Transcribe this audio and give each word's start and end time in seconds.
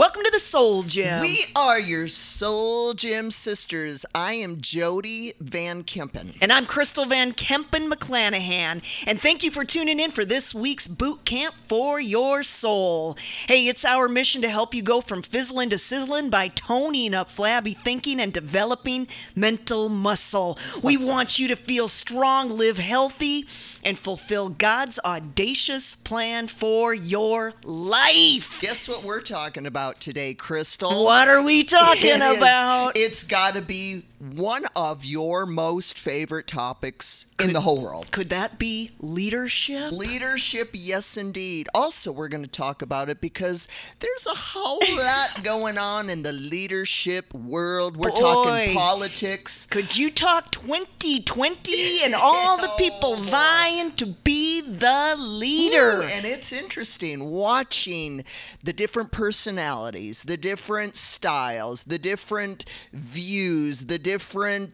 Welcome 0.00 0.22
to 0.24 0.30
the 0.32 0.38
Soul 0.38 0.82
Gym. 0.84 1.20
We 1.20 1.44
are 1.54 1.78
your 1.78 2.08
Soul 2.08 2.94
Gym 2.94 3.30
sisters. 3.30 4.06
I 4.14 4.32
am 4.32 4.58
Jody 4.58 5.34
Van 5.40 5.84
Kempen. 5.84 6.38
And 6.40 6.50
I'm 6.50 6.64
Crystal 6.64 7.04
Van 7.04 7.32
Kempen 7.32 7.90
McClanahan. 7.90 8.80
And 9.06 9.20
thank 9.20 9.44
you 9.44 9.50
for 9.50 9.62
tuning 9.62 10.00
in 10.00 10.10
for 10.10 10.24
this 10.24 10.54
week's 10.54 10.88
boot 10.88 11.26
camp 11.26 11.54
for 11.56 12.00
your 12.00 12.42
soul. 12.42 13.18
Hey, 13.46 13.66
it's 13.66 13.84
our 13.84 14.08
mission 14.08 14.40
to 14.40 14.48
help 14.48 14.72
you 14.72 14.80
go 14.80 15.02
from 15.02 15.20
fizzling 15.20 15.68
to 15.68 15.76
sizzling 15.76 16.30
by 16.30 16.48
toning 16.48 17.12
up 17.12 17.28
flabby 17.28 17.74
thinking 17.74 18.20
and 18.20 18.32
developing 18.32 19.06
mental 19.36 19.90
muscle. 19.90 20.58
We 20.82 20.96
want 20.96 21.38
you 21.38 21.46
to 21.48 21.56
feel 21.56 21.88
strong, 21.88 22.48
live 22.48 22.78
healthy, 22.78 23.44
and 23.84 23.98
fulfill 23.98 24.48
God's 24.50 24.98
audacious 25.04 25.94
plan 25.94 26.46
for 26.48 26.94
your 26.94 27.52
life. 27.64 28.60
Guess 28.60 28.88
what 28.88 29.02
we're 29.04 29.20
talking 29.20 29.66
about 29.66 30.00
today, 30.00 30.34
Crystal? 30.34 31.04
What 31.04 31.28
are 31.28 31.42
we 31.42 31.64
talking 31.64 32.04
It 32.10 32.20
is- 32.22 32.36
about? 32.38 32.92
It's 32.96 33.24
got 33.24 33.54
to 33.54 33.62
be 33.62 34.04
one 34.20 34.64
of 34.76 35.02
your 35.04 35.46
most 35.46 35.98
favorite 35.98 36.46
topics 36.46 37.24
in 37.42 37.54
the 37.54 37.62
whole 37.62 37.80
world. 37.80 38.10
Could 38.12 38.28
that 38.28 38.58
be 38.58 38.90
leadership? 39.00 39.92
Leadership, 39.92 40.70
yes, 40.74 41.16
indeed. 41.16 41.68
Also, 41.74 42.12
we're 42.12 42.28
going 42.28 42.42
to 42.44 42.50
talk 42.50 42.82
about 42.82 43.08
it 43.08 43.20
because 43.22 43.66
there's 44.00 44.26
a 44.26 44.34
whole 44.36 44.78
lot 45.02 45.42
going 45.42 45.78
on 45.78 46.10
in 46.10 46.22
the 46.22 46.34
leadership 46.34 47.32
world. 47.32 47.96
We're 47.96 48.10
Boy. 48.10 48.16
talking 48.16 48.76
politics. 48.76 49.64
Could 49.64 49.96
you 49.96 50.10
talk 50.10 50.50
2020 50.52 52.04
and 52.04 52.14
all 52.14 52.58
the 52.58 52.70
people 52.76 53.00
Oh, 53.02 53.16
vying 53.16 53.92
to 53.92 54.06
be 54.06 54.60
the 54.60 55.14
leader? 55.18 56.00
Ooh, 56.00 56.02
and 56.02 56.26
it's 56.26 56.52
interesting 56.52 57.24
watching 57.24 58.24
the 58.62 58.74
different 58.74 59.10
personalities, 59.12 60.24
the 60.24 60.36
different 60.36 60.94
styles, 60.94 61.84
the 61.84 61.98
different 61.98 62.66
views, 62.92 63.86
the 63.86 63.96
different, 63.98 64.09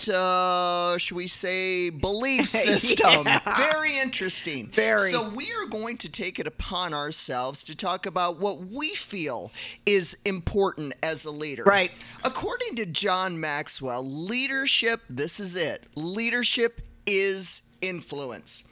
uh, 0.08 0.98
should 0.98 1.16
we 1.16 1.26
say, 1.26 1.90
belief 1.90 2.48
system. 2.48 3.26
Very 3.56 3.98
interesting. 3.98 4.68
Very. 4.68 5.10
So 5.10 5.28
we 5.28 5.52
are 5.52 5.68
going 5.68 5.96
to 5.98 6.10
take 6.10 6.38
it 6.38 6.46
upon 6.46 6.94
ourselves 6.94 7.62
to 7.64 7.76
talk 7.76 8.06
about 8.06 8.38
what 8.38 8.66
we 8.66 8.94
feel 8.94 9.52
is 9.84 10.16
important 10.24 10.94
as 11.02 11.24
a 11.24 11.30
leader. 11.30 11.64
Right. 11.64 11.92
According 12.24 12.76
to 12.76 12.86
John 12.86 13.40
Maxwell, 13.40 14.04
leadership, 14.04 15.02
this 15.08 15.40
is 15.40 15.56
it. 15.56 15.84
Leadership 15.94 16.80
is 17.06 17.62
influence. 17.80 18.64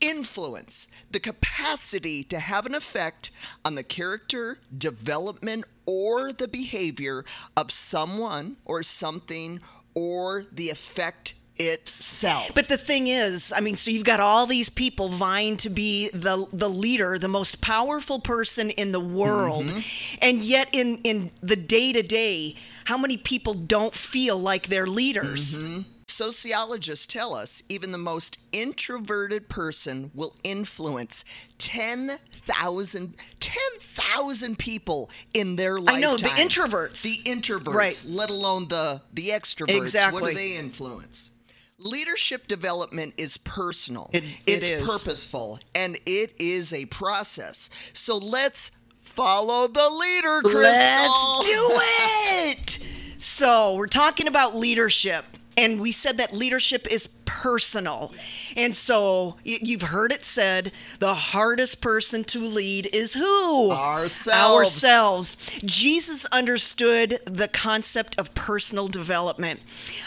Influence, 0.00 0.88
the 1.12 1.20
capacity 1.20 2.24
to 2.24 2.40
have 2.40 2.66
an 2.66 2.74
effect 2.74 3.30
on 3.64 3.76
the 3.76 3.84
character, 3.84 4.58
development, 4.76 5.64
or 5.86 6.32
the 6.32 6.48
behavior 6.48 7.24
of 7.56 7.70
someone 7.70 8.56
or 8.64 8.82
something 8.82 9.60
or 9.94 10.44
the 10.52 10.70
effect 10.70 11.34
itself. 11.58 12.50
But 12.54 12.68
the 12.68 12.76
thing 12.76 13.06
is, 13.08 13.52
I 13.54 13.60
mean, 13.60 13.76
so 13.76 13.90
you've 13.90 14.04
got 14.04 14.20
all 14.20 14.46
these 14.46 14.70
people 14.70 15.08
vying 15.08 15.56
to 15.58 15.70
be 15.70 16.08
the 16.12 16.46
the 16.52 16.68
leader, 16.68 17.18
the 17.18 17.28
most 17.28 17.60
powerful 17.60 18.18
person 18.20 18.70
in 18.70 18.92
the 18.92 19.00
world, 19.00 19.66
Mm-hmm. 19.66 20.18
and 20.22 20.40
yet 20.40 20.68
in 20.72 20.98
in 21.04 21.30
the 21.42 21.56
day 21.56 21.92
to 21.92 22.02
day, 22.02 22.56
how 22.86 22.96
many 22.98 23.16
people 23.16 23.54
don't 23.54 23.94
feel 23.94 24.38
like 24.38 24.66
they're 24.68 24.86
leaders? 24.86 25.56
Mm-hmm. 25.56 25.82
Sociologists 26.12 27.06
tell 27.06 27.34
us 27.34 27.62
even 27.70 27.90
the 27.90 27.98
most 27.98 28.38
introverted 28.52 29.48
person 29.48 30.10
will 30.14 30.36
influence 30.44 31.24
10,000 31.58 33.14
10,000 33.40 34.58
people 34.58 35.10
in 35.34 35.56
their 35.56 35.78
I 35.78 36.00
know, 36.00 36.16
the 36.16 36.28
introverts. 36.28 37.02
The 37.02 37.18
introverts, 37.30 37.74
Right. 37.74 38.04
let 38.06 38.30
alone 38.30 38.68
the 38.68 39.00
the 39.12 39.28
extroverts. 39.30 39.76
Exactly. 39.76 40.22
What 40.22 40.28
do 40.30 40.34
they 40.34 40.56
influence? 40.56 41.30
Leadership 41.78 42.46
development 42.46 43.14
is 43.16 43.36
personal. 43.38 44.08
It- 44.12 44.22
it 44.46 44.62
it's 44.62 44.86
purposeful 44.86 45.60
and 45.74 45.98
it 46.06 46.34
is 46.38 46.72
a 46.72 46.84
process. 46.86 47.68
So 47.92 48.16
let's 48.18 48.70
follow 49.00 49.66
the 49.66 49.88
leader, 49.90 50.40
Crystal. 50.42 50.60
Let's 50.62 51.46
do 51.46 51.70
it. 51.80 52.78
So, 53.24 53.76
we're 53.76 53.86
talking 53.86 54.26
about 54.26 54.56
leadership, 54.56 55.24
and 55.56 55.80
we 55.80 55.92
said 55.92 56.18
that 56.18 56.32
leadership 56.32 56.86
is 56.90 57.08
personal. 57.24 58.12
And 58.56 58.74
so, 58.74 59.36
you've 59.44 59.82
heard 59.82 60.12
it 60.12 60.22
said 60.22 60.72
the 60.98 61.14
hardest 61.14 61.80
person 61.80 62.24
to 62.24 62.40
lead 62.40 62.88
is 62.94 63.14
who? 63.14 63.70
Ourselves. 63.70 64.54
Ourselves. 64.54 65.60
Jesus 65.64 66.24
understood 66.26 67.16
the 67.26 67.48
concept 67.48 68.18
of 68.18 68.34
personal 68.34 68.88
development. 68.88 69.60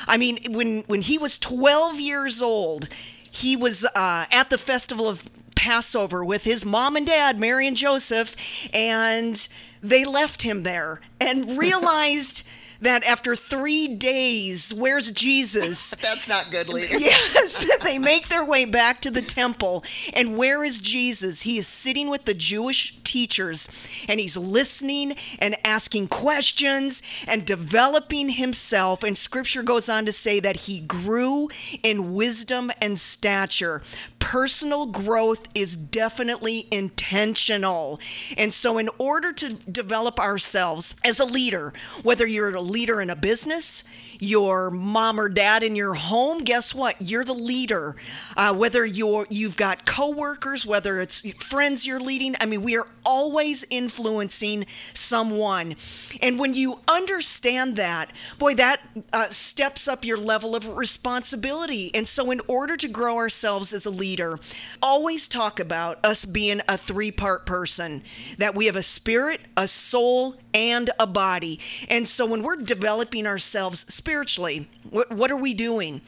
I 0.08 0.18
mean, 0.18 0.40
when 0.50 0.84
when 0.88 1.02
he 1.02 1.18
was 1.18 1.38
12 1.38 2.00
years 2.00 2.42
old, 2.42 2.90
he 3.30 3.56
was 3.56 3.86
uh, 3.96 4.26
at 4.32 4.50
the 4.50 4.58
festival 4.58 5.08
of 5.10 5.30
Passover 5.56 6.24
with 6.24 6.44
his 6.44 6.66
mom 6.66 6.96
and 6.96 7.08
dad, 7.08 7.40
Mary 7.40 7.68
and 7.68 7.76
Joseph, 7.76 8.36
and 8.74 9.48
they 9.82 10.06
left 10.06 10.44
him 10.44 10.64
there 10.64 11.02
and 11.20 11.58
realized 11.58 12.48
that 12.82 13.04
after 13.04 13.36
three 13.36 13.88
days, 13.88 14.74
where's 14.74 15.12
Jesus? 15.12 15.96
That's 16.02 16.28
not 16.28 16.52
good 16.52 16.70
leader. 16.70 16.96
Yes, 17.06 17.78
they 17.84 18.00
make 18.00 18.30
their 18.30 18.46
way 18.46 18.66
back 18.66 19.02
to 19.02 19.12
the 19.12 19.22
temple. 19.22 19.84
And 20.14 20.38
where 20.38 20.64
is 20.64 20.80
Jesus? 20.80 21.44
He 21.44 21.58
is 21.58 21.68
sitting 21.68 22.10
with 22.10 22.26
the 22.26 22.34
Jewish 22.34 22.98
teachers 23.04 23.70
and 24.10 24.20
he's 24.20 24.36
listening 24.36 25.14
and 25.40 25.56
asking 25.64 26.08
questions 26.08 27.02
and 27.28 27.46
developing 27.46 28.30
himself. 28.30 29.04
And 29.04 29.18
scripture 29.18 29.64
goes 29.64 29.88
on 29.88 30.06
to 30.06 30.12
say 30.12 30.40
that 30.42 30.58
he 30.58 30.82
grew 30.82 31.48
in 31.84 32.14
wisdom 32.14 32.72
and 32.82 33.00
stature. 33.00 33.82
Personal 34.26 34.88
growth 34.88 35.48
is 35.54 35.78
definitely 35.78 36.66
intentional. 36.72 38.00
And 38.40 38.52
so, 38.52 38.80
in 38.80 38.90
order 38.98 39.32
to 39.32 39.54
develop 39.54 40.20
ourselves 40.20 40.96
as 41.06 41.20
a 41.20 41.26
leader, 41.26 41.74
whether 42.02 42.26
you're 42.26 42.56
a 42.56 42.60
leader 42.60 43.02
in 43.02 43.12
a 43.12 43.16
business, 43.16 43.84
your 44.20 44.72
mom 44.72 45.20
or 45.20 45.30
dad 45.30 45.64
in 45.64 45.76
your 45.76 45.94
home, 45.94 46.44
guess 46.44 46.74
what? 46.74 46.96
You're 47.00 47.24
the 47.24 47.34
leader. 47.34 47.96
Uh, 48.36 48.54
whether 48.54 48.86
you're 48.86 49.26
you've 49.30 49.58
got 49.58 49.86
coworkers, 49.86 50.66
whether 50.66 51.00
it's 51.00 51.22
friends 51.44 51.86
you're 51.86 52.00
leading, 52.00 52.36
I 52.40 52.46
mean, 52.46 52.62
we 52.62 52.78
are 52.78 52.88
always 53.06 53.66
influencing 53.70 54.66
someone. 54.68 55.76
And 56.22 56.40
when 56.40 56.54
you 56.54 56.80
understand 56.88 57.76
that, 57.76 58.12
boy, 58.38 58.56
that 58.56 58.82
uh, 59.14 59.28
steps 59.28 59.88
up 59.88 60.04
your 60.04 60.18
level 60.18 60.56
of 60.56 60.76
responsibility. 60.76 61.92
And 61.94 62.08
so, 62.08 62.32
in 62.32 62.42
order 62.48 62.76
to 62.78 62.88
grow 62.88 63.18
ourselves 63.18 63.74
as 63.74 63.86
a 63.86 63.92
leader, 63.92 64.40
always 64.82 65.28
talk 65.28 65.60
about 65.60 66.04
us 66.04 66.26
being 66.26 66.62
a 66.68 66.78
three 66.78 67.12
part 67.12 67.46
person 67.46 68.04
that 68.38 68.56
we 68.56 68.66
have 68.66 68.76
a 68.76 68.84
spirit, 68.84 69.42
a 69.58 69.68
soul, 69.68 70.36
and 70.56 70.90
a 71.00 71.06
body. 71.06 71.60
And 71.90 72.08
so 72.08 72.26
when 72.26 72.42
we're 72.42 72.56
developing 72.56 73.28
ourselves 73.28 73.94
spiritually, 74.06 74.68
what, 74.92 75.10
what 75.12 75.32
are 75.32 75.36
we 75.36 75.56
doing? 75.56 76.00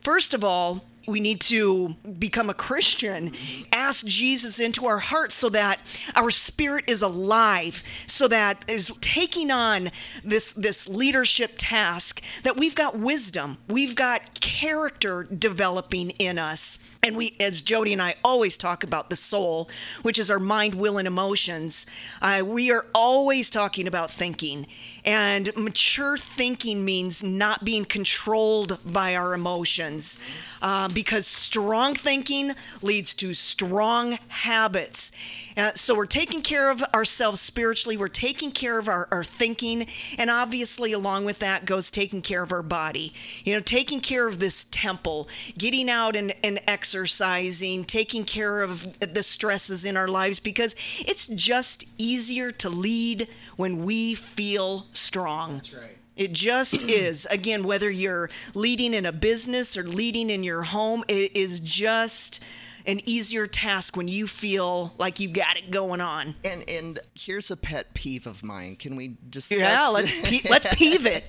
First 0.00 0.34
of 0.34 0.44
all, 0.44 0.84
we 1.08 1.20
need 1.20 1.40
to 1.40 1.94
become 2.18 2.50
a 2.50 2.54
Christian, 2.54 3.32
ask 3.72 4.04
Jesus 4.04 4.60
into 4.60 4.84
our 4.86 4.98
hearts 4.98 5.36
so 5.36 5.48
that 5.48 5.80
our 6.14 6.30
spirit 6.30 6.84
is 6.86 7.00
alive, 7.00 7.82
so 8.06 8.28
that 8.28 8.62
is 8.68 8.92
taking 9.00 9.50
on 9.50 9.88
this 10.22 10.52
this 10.52 10.86
leadership 10.86 11.52
task 11.56 12.22
that 12.42 12.58
we've 12.58 12.74
got 12.74 12.98
wisdom, 12.98 13.56
we've 13.68 13.94
got 13.94 14.38
character 14.40 15.26
developing 15.38 16.10
in 16.18 16.38
us. 16.38 16.78
And 17.06 17.16
we, 17.16 17.36
as 17.38 17.62
Jody 17.62 17.92
and 17.92 18.02
I 18.02 18.16
always 18.24 18.56
talk 18.56 18.82
about 18.82 19.10
the 19.10 19.16
soul, 19.16 19.70
which 20.02 20.18
is 20.18 20.28
our 20.28 20.40
mind, 20.40 20.74
will, 20.74 20.98
and 20.98 21.06
emotions, 21.06 21.86
uh, 22.20 22.42
we 22.44 22.72
are 22.72 22.84
always 22.96 23.48
talking 23.48 23.86
about 23.86 24.10
thinking. 24.10 24.66
And 25.04 25.52
mature 25.56 26.16
thinking 26.16 26.84
means 26.84 27.22
not 27.22 27.64
being 27.64 27.84
controlled 27.84 28.80
by 28.84 29.14
our 29.14 29.34
emotions 29.34 30.18
uh, 30.60 30.88
because 30.88 31.28
strong 31.28 31.94
thinking 31.94 32.50
leads 32.82 33.14
to 33.14 33.34
strong 33.34 34.18
habits. 34.26 35.12
Uh, 35.56 35.70
so 35.74 35.94
we're 35.94 36.06
taking 36.06 36.42
care 36.42 36.72
of 36.72 36.82
ourselves 36.92 37.40
spiritually, 37.40 37.96
we're 37.96 38.08
taking 38.08 38.50
care 38.50 38.80
of 38.80 38.88
our, 38.88 39.06
our 39.12 39.22
thinking, 39.22 39.86
and 40.18 40.28
obviously, 40.28 40.92
along 40.92 41.24
with 41.24 41.38
that 41.38 41.66
goes 41.66 41.88
taking 41.88 42.20
care 42.20 42.42
of 42.42 42.50
our 42.50 42.64
body. 42.64 43.12
You 43.44 43.54
know, 43.54 43.60
taking 43.60 44.00
care 44.00 44.26
of 44.26 44.40
this 44.40 44.64
temple, 44.64 45.28
getting 45.56 45.88
out 45.88 46.16
and, 46.16 46.34
and 46.42 46.58
exercising, 46.66 46.95
taking 47.04 48.24
care 48.24 48.62
of 48.62 48.98
the 49.00 49.22
stresses 49.22 49.84
in 49.84 49.96
our 49.96 50.08
lives 50.08 50.40
because 50.40 50.74
it's 51.00 51.26
just 51.28 51.84
easier 51.98 52.52
to 52.52 52.70
lead 52.70 53.28
when 53.56 53.84
we 53.84 54.14
feel 54.14 54.86
strong. 54.92 55.54
That's 55.54 55.74
right. 55.74 55.98
It 56.16 56.32
just 56.32 56.82
is. 56.90 57.26
Again, 57.26 57.64
whether 57.64 57.90
you're 57.90 58.30
leading 58.54 58.94
in 58.94 59.06
a 59.06 59.12
business 59.12 59.76
or 59.76 59.82
leading 59.82 60.30
in 60.30 60.42
your 60.42 60.62
home, 60.62 61.04
it 61.08 61.36
is 61.36 61.60
just 61.60 62.42
an 62.86 63.00
easier 63.04 63.46
task 63.46 63.96
when 63.96 64.08
you 64.08 64.26
feel 64.26 64.94
like 64.98 65.20
you've 65.20 65.32
got 65.32 65.56
it 65.56 65.70
going 65.70 66.00
on. 66.00 66.34
And 66.44 66.64
and 66.68 66.98
here's 67.14 67.50
a 67.50 67.56
pet 67.56 67.94
peeve 67.94 68.26
of 68.26 68.42
mine. 68.42 68.76
Can 68.76 68.96
we 68.96 69.16
discuss? 69.28 69.58
Yeah, 69.58 69.88
let's 69.88 70.12
pe- 70.42 70.48
let's 70.48 70.74
peeve 70.74 71.06
it. 71.06 71.24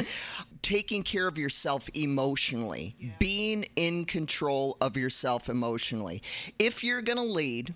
taking 0.62 1.02
care 1.02 1.28
of 1.28 1.38
yourself 1.38 1.88
emotionally, 1.94 2.94
being 3.18 3.64
in 3.76 4.04
control 4.04 4.76
of 4.80 4.96
yourself 4.96 5.48
emotionally. 5.48 6.22
If 6.58 6.84
you're 6.84 7.02
going 7.02 7.18
to 7.18 7.24
lead, 7.24 7.74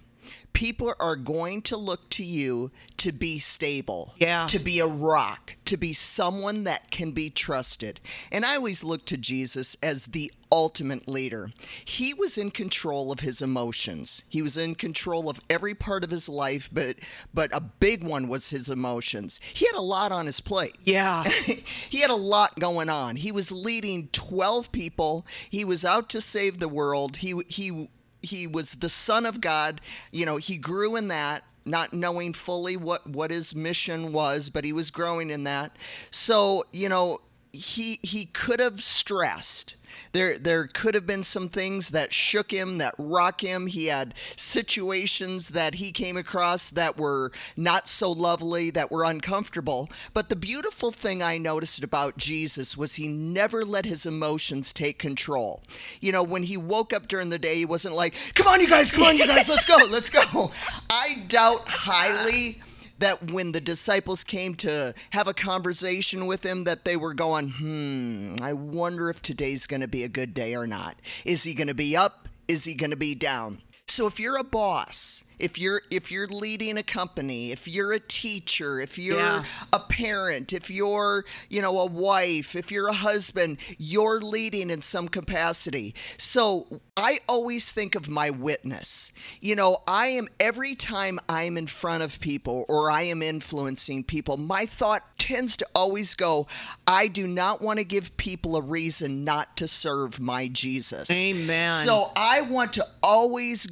people 0.53 0.93
are 1.01 1.17
going 1.17 1.61
to 1.63 1.77
look 1.77 2.09
to 2.11 2.23
you 2.23 2.71
to 2.99 3.13
be 3.13 3.39
stable, 3.39 4.15
Yeah. 4.19 4.47
to 4.47 4.59
be 4.59 4.79
a 4.81 4.87
rock, 4.87 5.57
to 5.67 5.77
be 5.77 5.93
someone 5.93 6.65
that 6.65 6.91
can 6.91 7.11
be 7.11 7.29
trusted. 7.29 8.01
And 8.31 8.45
I 8.45 8.57
always 8.57 8.85
look 8.85 9.05
to 9.07 9.17
Jesus 9.17 9.77
as 9.83 10.07
the 10.07 10.33
ultimate 10.53 11.09
leader. 11.09 11.51
He 11.85 12.15
was 12.15 12.39
in 12.39 12.53
control 12.53 13.11
of 13.11 13.21
his 13.21 13.43
emotions. 13.43 14.23
He 14.29 14.41
was 14.41 14.57
in 14.57 14.77
control 14.77 15.29
of 15.29 15.41
every 15.51 15.75
part 15.75 16.05
of 16.05 16.11
his 16.11 16.29
life, 16.29 16.69
but 16.73 16.97
but 17.35 17.53
a 17.53 17.61
big 17.61 18.05
one 18.05 18.29
was 18.29 18.51
his 18.51 18.69
emotions. 18.69 19.41
He 19.53 19.67
had 19.67 19.75
a 19.75 19.81
lot 19.83 20.13
on 20.13 20.27
his 20.27 20.41
plate 20.41 20.77
Yeah. 20.85 21.25
he 21.89 22.01
had 22.01 22.11
a 22.11 22.15
lot 22.15 22.61
going 22.61 22.89
on. 22.89 23.17
He 23.17 23.33
was 23.33 23.51
leading 23.51 24.09
12 24.13 24.71
people. 24.71 25.27
He 25.51 25.65
was 25.65 25.85
out 25.85 26.09
to 26.11 26.21
save 26.21 26.59
the 26.59 26.69
world. 26.69 27.17
He 27.17 27.35
he 27.49 27.89
he 28.25 28.47
was 28.47 28.77
the 28.77 28.89
son 28.89 29.27
of 29.27 29.41
God. 29.41 29.81
You 30.11 30.27
know, 30.27 30.37
he 30.37 30.57
grew 30.57 30.97
in 30.97 31.09
that 31.09 31.45
not 31.65 31.93
knowing 31.93 32.33
fully 32.33 32.77
what 32.77 33.07
what 33.07 33.31
his 33.31 33.55
mission 33.55 34.13
was, 34.13 34.51
but 34.51 34.65
he 34.65 34.73
was 34.73 34.91
growing 34.91 35.31
in 35.31 35.45
that. 35.45 35.77
So, 36.11 36.65
you 36.73 36.89
know, 36.89 37.21
he 37.53 37.99
he 38.03 38.27
could 38.27 38.61
have 38.61 38.81
stressed. 38.81 39.77
There 40.15 40.39
there 40.39 40.69
could 40.69 40.95
have 40.95 41.07
been 41.07 41.25
some 41.25 41.49
things 41.49 41.89
that 41.89 42.13
shook 42.13 42.53
him, 42.53 42.79
that 42.79 42.95
rock 42.99 43.41
him. 43.41 43.67
He 43.67 43.87
had 43.87 44.15
situations 44.37 45.49
that 45.49 45.75
he 45.75 45.91
came 45.91 46.17
across 46.17 46.71
that 46.71 46.97
were 46.97 47.33
not 47.57 47.89
so 47.89 48.13
lovely, 48.13 48.71
that 48.71 48.93
were 48.93 49.05
uncomfortable. 49.05 49.91
But 50.13 50.29
the 50.29 50.37
beautiful 50.37 50.93
thing 50.93 51.21
I 51.21 51.37
noticed 51.37 51.83
about 51.83 52.17
Jesus 52.17 52.77
was 52.77 52.95
he 52.95 53.09
never 53.09 53.65
let 53.65 53.87
his 53.87 54.07
emotions 54.07 54.73
take 54.73 55.01
control. 55.01 55.65
You 56.01 56.13
know, 56.13 56.23
when 56.23 56.45
he 56.45 56.57
woke 56.57 56.93
up 56.93 57.09
during 57.09 57.31
the 57.31 57.39
day, 57.41 57.57
he 57.57 57.65
wasn't 57.65 57.97
like, 57.97 58.15
"Come 58.35 58.47
on, 58.47 58.61
you 58.61 58.69
guys, 58.69 58.93
come 58.93 59.03
on, 59.03 59.17
you 59.17 59.27
guys, 59.27 59.49
let's 59.49 59.67
go, 59.67 59.77
let's 59.91 60.11
go." 60.11 60.53
I 60.91 61.25
doubt 61.27 61.65
highly 61.67 62.63
that 62.99 63.33
when 63.33 63.53
the 63.53 63.61
disciples 63.61 64.25
came 64.25 64.55
to 64.55 64.95
have 65.11 65.29
a 65.29 65.35
conversation 65.35 66.27
with 66.27 66.45
him 66.45 66.65
that 66.65 66.85
they 66.85 66.97
were 66.97 67.15
going 67.15 67.51
hmm 67.51 68.37
i 68.43 68.53
wonder 68.53 69.11
if 69.11 69.21
today's 69.23 69.67
going 69.67 69.81
to 69.81 69.89
be 69.89 70.05
a 70.05 70.09
good 70.09 70.35
day 70.35 70.55
or 70.55 70.67
not. 70.67 70.97
Is 71.25 71.45
he 71.45 71.55
going 71.55 71.69
to 71.69 71.75
be 71.75 71.97
up? 71.97 72.29
Is 72.49 72.65
he 72.65 72.75
going 72.75 72.91
to 72.91 72.97
be 72.97 73.15
down? 73.15 73.61
So 73.87 74.07
if 74.07 74.19
you're 74.19 74.39
a 74.39 74.45
boss 74.45 75.25
if 75.39 75.59
you're 75.59 75.83
if 75.91 76.11
you're 76.11 76.27
leading 76.29 76.77
a 76.79 76.83
company 76.83 77.53
if 77.53 77.67
you're 77.69 77.93
a 77.93 78.01
teacher 78.01 78.81
if 78.81 78.99
you're 78.99 79.17
Yeah. 79.19 79.45
a 79.73 79.79
parent 79.79 80.53
if 80.53 80.71
you're 80.71 81.25
you 81.51 81.61
know 81.63 81.81
a 81.81 81.87
wife 81.87 82.55
if 82.57 82.71
you're 82.71 82.89
a 82.89 82.93
husband 82.93 83.59
you're 83.79 84.21
leading 84.21 84.71
in 84.71 84.83
some 84.83 85.09
capacity 85.09 85.95
so 86.19 86.67
i 86.97 87.19
always 87.29 87.71
think 87.73 87.95
of 87.95 88.09
my 88.09 88.31
witness 88.31 89.13
you 89.41 89.57
know 89.57 89.83
i 89.89 90.07
am 90.07 90.29
every 90.41 90.75
time 90.75 91.19
i'm 91.29 91.57
in 91.57 91.67
front 91.67 92.03
of 92.03 92.21
people 92.21 92.65
or 92.69 92.91
i 92.91 93.03
am 93.03 93.23
influencing 93.23 94.05
people 94.05 94.37
my 94.37 94.67
thought 94.67 95.03
tends 95.19 95.57
to 95.57 95.67
always 95.75 96.15
go 96.15 96.47
i 96.87 97.07
do 97.09 97.27
not 97.27 97.61
want 97.63 97.79
to 97.79 97.85
give 97.85 98.17
people 98.17 98.57
a 98.57 98.61
reason 98.63 99.25
not 99.25 99.57
to 99.57 99.67
serve 99.67 100.21
my 100.21 100.49
jesus 100.49 101.11
Amen. 101.11 101.73
so 101.73 102.13
i 102.17 102.43
want 102.43 102.73
to 102.75 102.87
always 103.03 103.67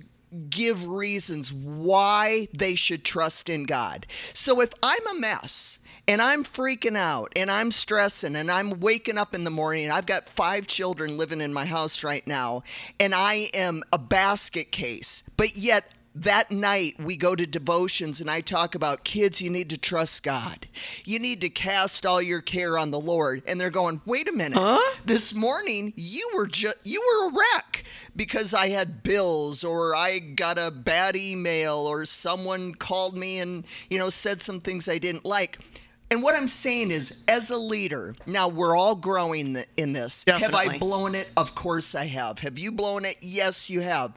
give 0.48 0.86
reasons 0.86 1.52
why 1.52 2.48
they 2.56 2.74
should 2.74 3.04
trust 3.04 3.48
in 3.48 3.64
God. 3.64 4.06
So 4.32 4.60
if 4.60 4.70
I'm 4.82 5.06
a 5.16 5.18
mess 5.18 5.78
and 6.08 6.20
I'm 6.20 6.44
freaking 6.44 6.96
out 6.96 7.32
and 7.36 7.50
I'm 7.50 7.70
stressing 7.70 8.36
and 8.36 8.50
I'm 8.50 8.80
waking 8.80 9.18
up 9.18 9.34
in 9.34 9.44
the 9.44 9.50
morning 9.50 9.84
and 9.84 9.92
I've 9.92 10.06
got 10.06 10.28
five 10.28 10.66
children 10.66 11.16
living 11.16 11.40
in 11.40 11.52
my 11.52 11.64
house 11.64 12.02
right 12.02 12.26
now 12.26 12.62
and 12.98 13.14
I 13.14 13.50
am 13.54 13.82
a 13.92 13.98
basket 13.98 14.72
case, 14.72 15.22
but 15.36 15.56
yet 15.56 15.84
that 16.14 16.50
night 16.50 16.94
we 16.98 17.16
go 17.16 17.34
to 17.34 17.46
devotions 17.46 18.20
and 18.20 18.30
I 18.30 18.40
talk 18.42 18.74
about 18.74 19.04
kids, 19.04 19.40
you 19.40 19.48
need 19.48 19.70
to 19.70 19.78
trust 19.78 20.22
God. 20.22 20.66
You 21.04 21.18
need 21.18 21.40
to 21.40 21.48
cast 21.48 22.04
all 22.04 22.20
your 22.20 22.42
care 22.42 22.76
on 22.76 22.90
the 22.90 23.00
Lord. 23.00 23.42
And 23.46 23.58
they're 23.60 23.70
going, 23.70 24.02
wait 24.04 24.28
a 24.28 24.32
minute. 24.32 24.58
This 25.06 25.34
morning 25.34 25.92
you 25.96 26.30
were 26.34 26.46
just 26.46 26.76
you 26.84 27.00
were 27.00 27.30
a 27.30 27.32
wreck 27.32 27.71
because 28.16 28.54
I 28.54 28.68
had 28.68 29.02
bills 29.02 29.64
or 29.64 29.94
I 29.94 30.18
got 30.18 30.58
a 30.58 30.70
bad 30.70 31.16
email 31.16 31.74
or 31.74 32.04
someone 32.04 32.74
called 32.74 33.16
me 33.16 33.38
and 33.40 33.64
you 33.90 33.98
know 33.98 34.10
said 34.10 34.42
some 34.42 34.60
things 34.60 34.88
I 34.88 34.98
didn't 34.98 35.24
like. 35.24 35.58
And 36.10 36.22
what 36.22 36.34
I'm 36.34 36.46
saying 36.46 36.90
is, 36.90 37.22
as 37.26 37.50
a 37.50 37.56
leader, 37.56 38.14
now 38.26 38.46
we're 38.46 38.76
all 38.76 38.94
growing 38.94 39.56
in 39.78 39.94
this. 39.94 40.26
Have 40.26 40.54
I 40.54 40.76
blown 40.76 41.14
it? 41.14 41.30
Of 41.38 41.54
course 41.54 41.94
I 41.94 42.04
have. 42.04 42.40
Have 42.40 42.58
you 42.58 42.70
blown 42.70 43.06
it? 43.06 43.16
Yes, 43.22 43.70
you 43.70 43.80
have. 43.80 44.12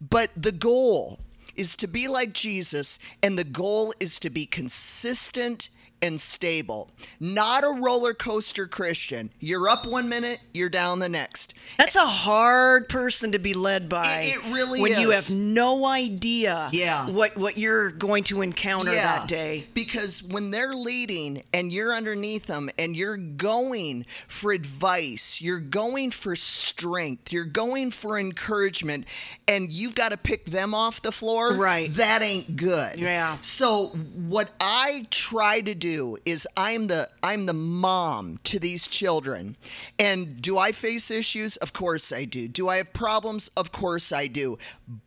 But 0.00 0.30
the 0.36 0.52
goal 0.52 1.18
is 1.56 1.74
to 1.76 1.88
be 1.88 2.06
like 2.06 2.34
Jesus, 2.34 3.00
and 3.20 3.36
the 3.36 3.42
goal 3.42 3.92
is 3.98 4.20
to 4.20 4.30
be 4.30 4.46
consistent 4.46 5.70
and 6.02 6.20
stable. 6.20 6.90
Not 7.18 7.64
a 7.64 7.78
roller 7.80 8.14
coaster 8.14 8.66
Christian. 8.66 9.30
You're 9.40 9.68
up 9.68 9.86
one 9.86 10.08
minute, 10.08 10.40
you're 10.54 10.68
down 10.70 10.98
the 10.98 11.08
next. 11.08 11.54
That's 11.78 11.96
a 11.96 12.00
hard 12.00 12.88
person 12.88 13.32
to 13.32 13.38
be 13.38 13.54
led 13.54 13.88
by. 13.88 14.02
It- 14.24 14.30
it 14.30 14.52
really 14.52 14.80
when 14.80 14.98
you 15.00 15.10
have 15.10 15.30
no 15.30 15.84
idea 15.86 16.70
Yeah. 16.72 17.06
what 17.08 17.36
what 17.36 17.58
you're 17.58 17.90
going 17.90 18.24
to 18.24 18.42
encounter 18.42 18.92
that 18.92 19.28
day. 19.28 19.66
Because 19.74 20.22
when 20.22 20.50
they're 20.50 20.74
leading 20.74 21.42
and 21.52 21.72
you're 21.72 21.94
underneath 21.94 22.46
them 22.46 22.70
and 22.78 22.96
you're 22.96 23.16
going 23.16 24.06
for 24.28 24.52
advice, 24.52 25.40
you're 25.40 25.60
going 25.60 26.10
for 26.10 26.36
strength, 26.36 27.32
you're 27.32 27.44
going 27.44 27.90
for 27.90 28.18
encouragement, 28.18 29.06
and 29.48 29.70
you've 29.70 29.94
got 29.94 30.10
to 30.10 30.16
pick 30.16 30.46
them 30.46 30.74
off 30.74 31.02
the 31.02 31.12
floor, 31.12 31.54
Right. 31.54 31.92
That 31.94 32.22
ain't 32.22 32.56
good. 32.56 32.96
Yeah. 32.98 33.36
So 33.40 33.88
what 33.88 34.50
I 34.60 35.04
try 35.10 35.60
to 35.60 35.74
do 35.74 35.89
is 36.24 36.46
I'm 36.56 36.86
the 36.86 37.08
I'm 37.22 37.46
the 37.46 37.52
mom 37.52 38.38
to 38.44 38.58
these 38.58 38.88
children. 38.88 39.56
And 39.98 40.40
do 40.40 40.58
I 40.58 40.72
face 40.72 41.10
issues? 41.10 41.56
Of 41.56 41.72
course 41.72 42.12
I 42.12 42.24
do. 42.24 42.48
Do 42.48 42.68
I 42.68 42.76
have 42.76 42.92
problems? 42.92 43.48
Of 43.56 43.72
course 43.72 44.12
I 44.12 44.26
do. 44.26 44.58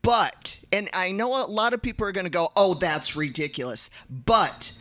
But 0.02 0.60
and 0.72 0.90
I 0.94 1.12
know 1.12 1.44
a 1.44 1.48
lot 1.48 1.74
of 1.74 1.82
people 1.82 2.08
are 2.08 2.12
going 2.12 2.26
to 2.26 2.32
go, 2.32 2.52
"Oh, 2.56 2.74
that's 2.74 3.16
ridiculous." 3.16 3.90
But 4.10 4.74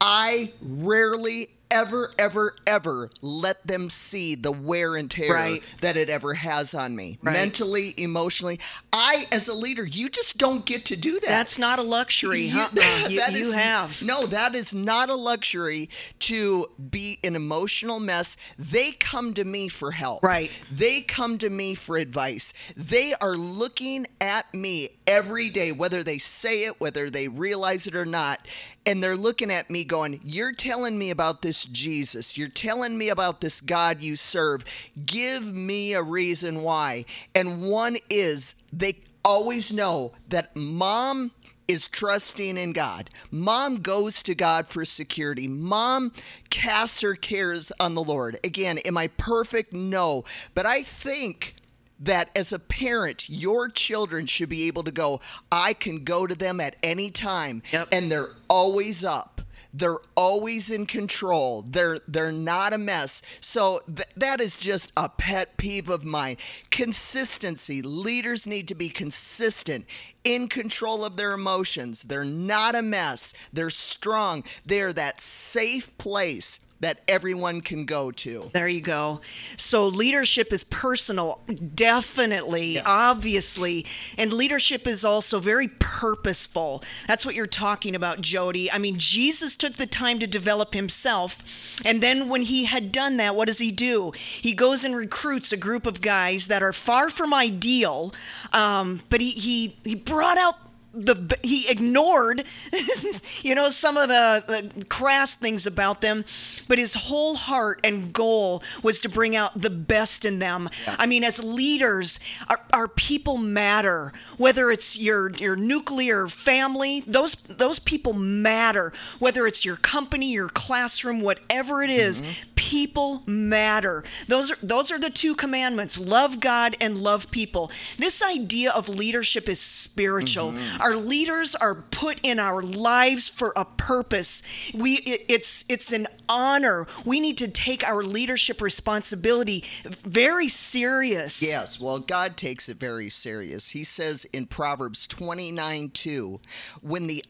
I 0.00 0.52
rarely 0.60 1.48
ever 1.70 2.12
ever 2.18 2.54
ever 2.66 3.10
let 3.20 3.66
them 3.66 3.90
see 3.90 4.34
the 4.34 4.52
wear 4.52 4.96
and 4.96 5.10
tear 5.10 5.32
Right. 5.34 5.62
that 5.80 5.96
it 5.96 6.08
ever 6.08 6.34
has 6.34 6.74
on 6.74 6.94
me 6.96 7.18
Right. 7.22 7.32
mentally 7.34 7.94
emotionally 7.98 8.58
i 8.92 9.26
as 9.32 9.48
a 9.48 9.54
leader 9.54 9.84
you 9.86 10.08
just 10.08 10.38
don't 10.38 10.64
get 10.64 10.84
to 10.86 10.96
do 10.96 11.20
that 11.20 11.28
That's 11.28 11.58
not 11.58 11.78
a 11.78 11.82
luxury. 11.82 12.42
you, 12.42 12.52
huh? 12.54 12.68
you, 13.10 13.18
that 13.20 13.32
you 13.32 13.38
is- 13.48 13.54
have. 13.54 14.02
no 14.02 14.26
that 14.26 14.54
is 14.54 14.74
not 14.74 15.10
a 15.10 15.14
luxury 15.14 15.90
to 16.20 16.66
be 16.90 17.18
an 17.24 17.36
emotional 17.36 18.00
mess 18.00 18.36
they 18.58 18.92
come 18.92 19.34
to 19.34 19.44
me 19.44 19.68
for 19.68 19.90
help 19.92 20.22
Right. 20.22 20.50
they 20.70 21.02
come 21.02 21.38
to 21.38 21.50
me 21.50 21.74
for 21.74 21.96
advice 21.96 22.52
they 22.76 23.12
are 23.20 23.36
looking 23.36 24.06
at 24.20 24.52
me 24.54 24.90
every 25.06 25.48
day 25.50 25.72
whether 25.72 26.02
they 26.02 26.18
say 26.18 26.64
it 26.64 26.80
whether 26.80 27.10
they 27.10 27.28
realize 27.28 27.86
it 27.86 27.94
or 27.94 28.06
not 28.06 28.40
and 28.88 29.02
they're 29.02 29.14
looking 29.16 29.50
at 29.50 29.68
me 29.68 29.84
going 29.84 30.18
you're 30.24 30.52
telling 30.52 30.98
me 30.98 31.10
about 31.10 31.42
this 31.42 31.66
jesus 31.66 32.38
you're 32.38 32.48
telling 32.48 32.96
me 32.96 33.10
about 33.10 33.40
this 33.40 33.60
god 33.60 34.00
you 34.00 34.16
serve 34.16 34.64
give 35.04 35.54
me 35.54 35.92
a 35.92 36.02
reason 36.02 36.62
why 36.62 37.04
and 37.34 37.62
one 37.62 37.96
is 38.08 38.54
they 38.72 38.94
always 39.24 39.72
know 39.72 40.12
that 40.28 40.56
mom 40.56 41.30
is 41.68 41.86
trusting 41.86 42.56
in 42.56 42.72
God. 42.72 43.10
Mom 43.30 43.76
goes 43.76 44.22
to 44.22 44.34
God 44.34 44.68
for 44.68 44.86
security. 44.86 45.46
Mom 45.46 46.12
casts 46.48 47.02
her 47.02 47.14
cares 47.14 47.70
on 47.78 47.94
the 47.94 48.02
Lord. 48.02 48.38
Again, 48.42 48.78
am 48.78 48.96
I 48.96 49.08
perfect? 49.08 49.74
No. 49.74 50.24
But 50.54 50.64
I 50.64 50.82
think 50.82 51.54
that 52.00 52.30
as 52.36 52.52
a 52.52 52.58
parent, 52.58 53.28
your 53.28 53.68
children 53.68 54.26
should 54.26 54.48
be 54.48 54.66
able 54.66 54.84
to 54.84 54.92
go, 54.92 55.20
I 55.50 55.72
can 55.72 56.04
go 56.04 56.26
to 56.26 56.34
them 56.34 56.60
at 56.60 56.76
any 56.82 57.10
time. 57.10 57.62
Yep. 57.72 57.88
And 57.92 58.10
they're 58.10 58.30
always 58.48 59.04
up. 59.04 59.42
They're 59.74 59.98
always 60.16 60.70
in 60.70 60.86
control. 60.86 61.62
They're 61.62 61.98
they're 62.08 62.32
not 62.32 62.72
a 62.72 62.78
mess. 62.78 63.20
So 63.40 63.82
th- 63.86 64.08
that 64.16 64.40
is 64.40 64.56
just 64.56 64.92
a 64.96 65.10
pet 65.10 65.58
peeve 65.58 65.90
of 65.90 66.06
mine. 66.06 66.38
Consistency. 66.70 67.82
Leaders 67.82 68.46
need 68.46 68.66
to 68.68 68.74
be 68.74 68.88
consistent, 68.88 69.84
in 70.24 70.48
control 70.48 71.04
of 71.04 71.16
their 71.16 71.32
emotions. 71.32 72.02
They're 72.02 72.24
not 72.24 72.74
a 72.74 72.82
mess. 72.82 73.34
They're 73.52 73.70
strong. 73.70 74.42
They're 74.64 74.92
that 74.94 75.20
safe 75.20 75.96
place 75.98 76.60
that 76.80 77.00
everyone 77.08 77.60
can 77.60 77.84
go 77.84 78.10
to. 78.12 78.50
There 78.54 78.68
you 78.68 78.80
go. 78.80 79.20
So 79.56 79.86
leadership 79.88 80.52
is 80.52 80.62
personal, 80.64 81.40
definitely, 81.74 82.74
Yes. 82.74 82.84
obviously. 82.86 83.84
And 84.16 84.32
leadership 84.32 84.86
is 84.86 85.04
also 85.04 85.40
very 85.40 85.68
purposeful. 85.68 86.82
That's 87.06 87.26
what 87.26 87.34
you're 87.34 87.46
talking 87.46 87.94
about, 87.94 88.20
Jody. 88.20 88.70
I 88.70 88.78
mean, 88.78 88.96
Jesus 88.98 89.56
took 89.56 89.74
the 89.74 89.86
time 89.86 90.18
to 90.20 90.26
develop 90.26 90.74
himself. 90.74 91.42
And 91.84 92.02
then 92.02 92.28
when 92.28 92.42
he 92.42 92.66
had 92.66 92.92
done 92.92 93.16
that, 93.16 93.34
what 93.34 93.48
does 93.48 93.58
he 93.58 93.72
do? 93.72 94.12
He 94.14 94.52
goes 94.52 94.84
and 94.84 94.94
recruits 94.94 95.52
a 95.52 95.56
group 95.56 95.86
of 95.86 96.00
guys 96.00 96.46
that 96.46 96.62
are 96.62 96.72
far 96.72 97.10
from 97.10 97.34
ideal, 97.34 98.14
um, 98.52 99.00
but 99.10 99.20
he, 99.20 99.30
he, 99.32 99.76
he 99.84 99.94
brought 99.94 100.38
out 100.38 100.54
the 101.00 101.38
he 101.42 101.70
ignored 101.70 102.44
you 103.42 103.54
know 103.54 103.70
some 103.70 103.96
of 103.96 104.08
the, 104.08 104.44
the 104.46 104.84
crass 104.86 105.34
things 105.34 105.66
about 105.66 106.00
them 106.00 106.24
but 106.66 106.78
his 106.78 106.94
whole 106.94 107.34
heart 107.34 107.80
and 107.84 108.12
goal 108.12 108.62
was 108.82 109.00
to 109.00 109.08
bring 109.08 109.36
out 109.36 109.52
the 109.60 109.70
best 109.70 110.24
in 110.24 110.38
them. 110.38 110.68
I 110.98 111.06
mean 111.06 111.24
as 111.24 111.42
leaders 111.44 112.20
our, 112.48 112.60
our 112.72 112.88
people 112.88 113.36
matter 113.38 114.12
whether 114.36 114.70
it's 114.70 114.98
your 114.98 115.30
your 115.30 115.56
nuclear 115.56 116.28
family 116.28 117.00
those 117.06 117.34
those 117.34 117.78
people 117.78 118.12
matter 118.12 118.92
whether 119.18 119.46
it's 119.46 119.64
your 119.64 119.76
company 119.76 120.32
your 120.32 120.48
classroom 120.48 121.20
whatever 121.20 121.82
it 121.82 121.90
is, 121.90 122.22
mm-hmm. 122.22 122.47
People 122.68 123.22
matter. 123.26 124.04
Those 124.26 124.52
are 124.52 124.56
those 124.56 124.92
are 124.92 124.98
the 124.98 125.08
two 125.08 125.34
commandments 125.34 125.98
love 125.98 126.38
god 126.38 126.76
and 126.82 126.98
love 126.98 127.30
people. 127.30 127.68
This 127.96 128.22
idea 128.22 128.72
of 128.72 128.90
leadership 128.90 129.48
is 129.48 129.58
spiritual. 129.58 130.52
Mm-hmm. 130.52 130.82
Our 130.82 130.94
leaders 130.94 131.54
are 131.54 131.74
put 131.74 132.20
in 132.22 132.38
our 132.38 132.60
lives 132.60 133.30
for 133.30 133.54
a 133.56 133.64
purpose. 133.64 134.42
We 134.74 134.96
it, 134.96 135.24
it's 135.30 135.64
it's 135.70 135.94
an 135.94 136.08
honor 136.28 136.86
we 137.04 137.20
need 137.20 137.38
to 137.38 137.48
take 137.48 137.82
our 137.86 138.02
leadership 138.02 138.60
responsibility 138.60 139.64
very 139.84 140.48
serious 140.48 141.42
Yes, 141.42 141.80
well, 141.80 141.98
God 141.98 142.36
takes 142.36 142.68
it 142.68 142.78
very 142.78 143.08
serious. 143.10 143.70
He 143.70 143.84
says 143.84 144.24
in 144.32 144.46
Proverbs 144.46 145.06
29 145.06 145.90
2, 145.90 146.40
when 146.82 147.06
the 147.06 147.24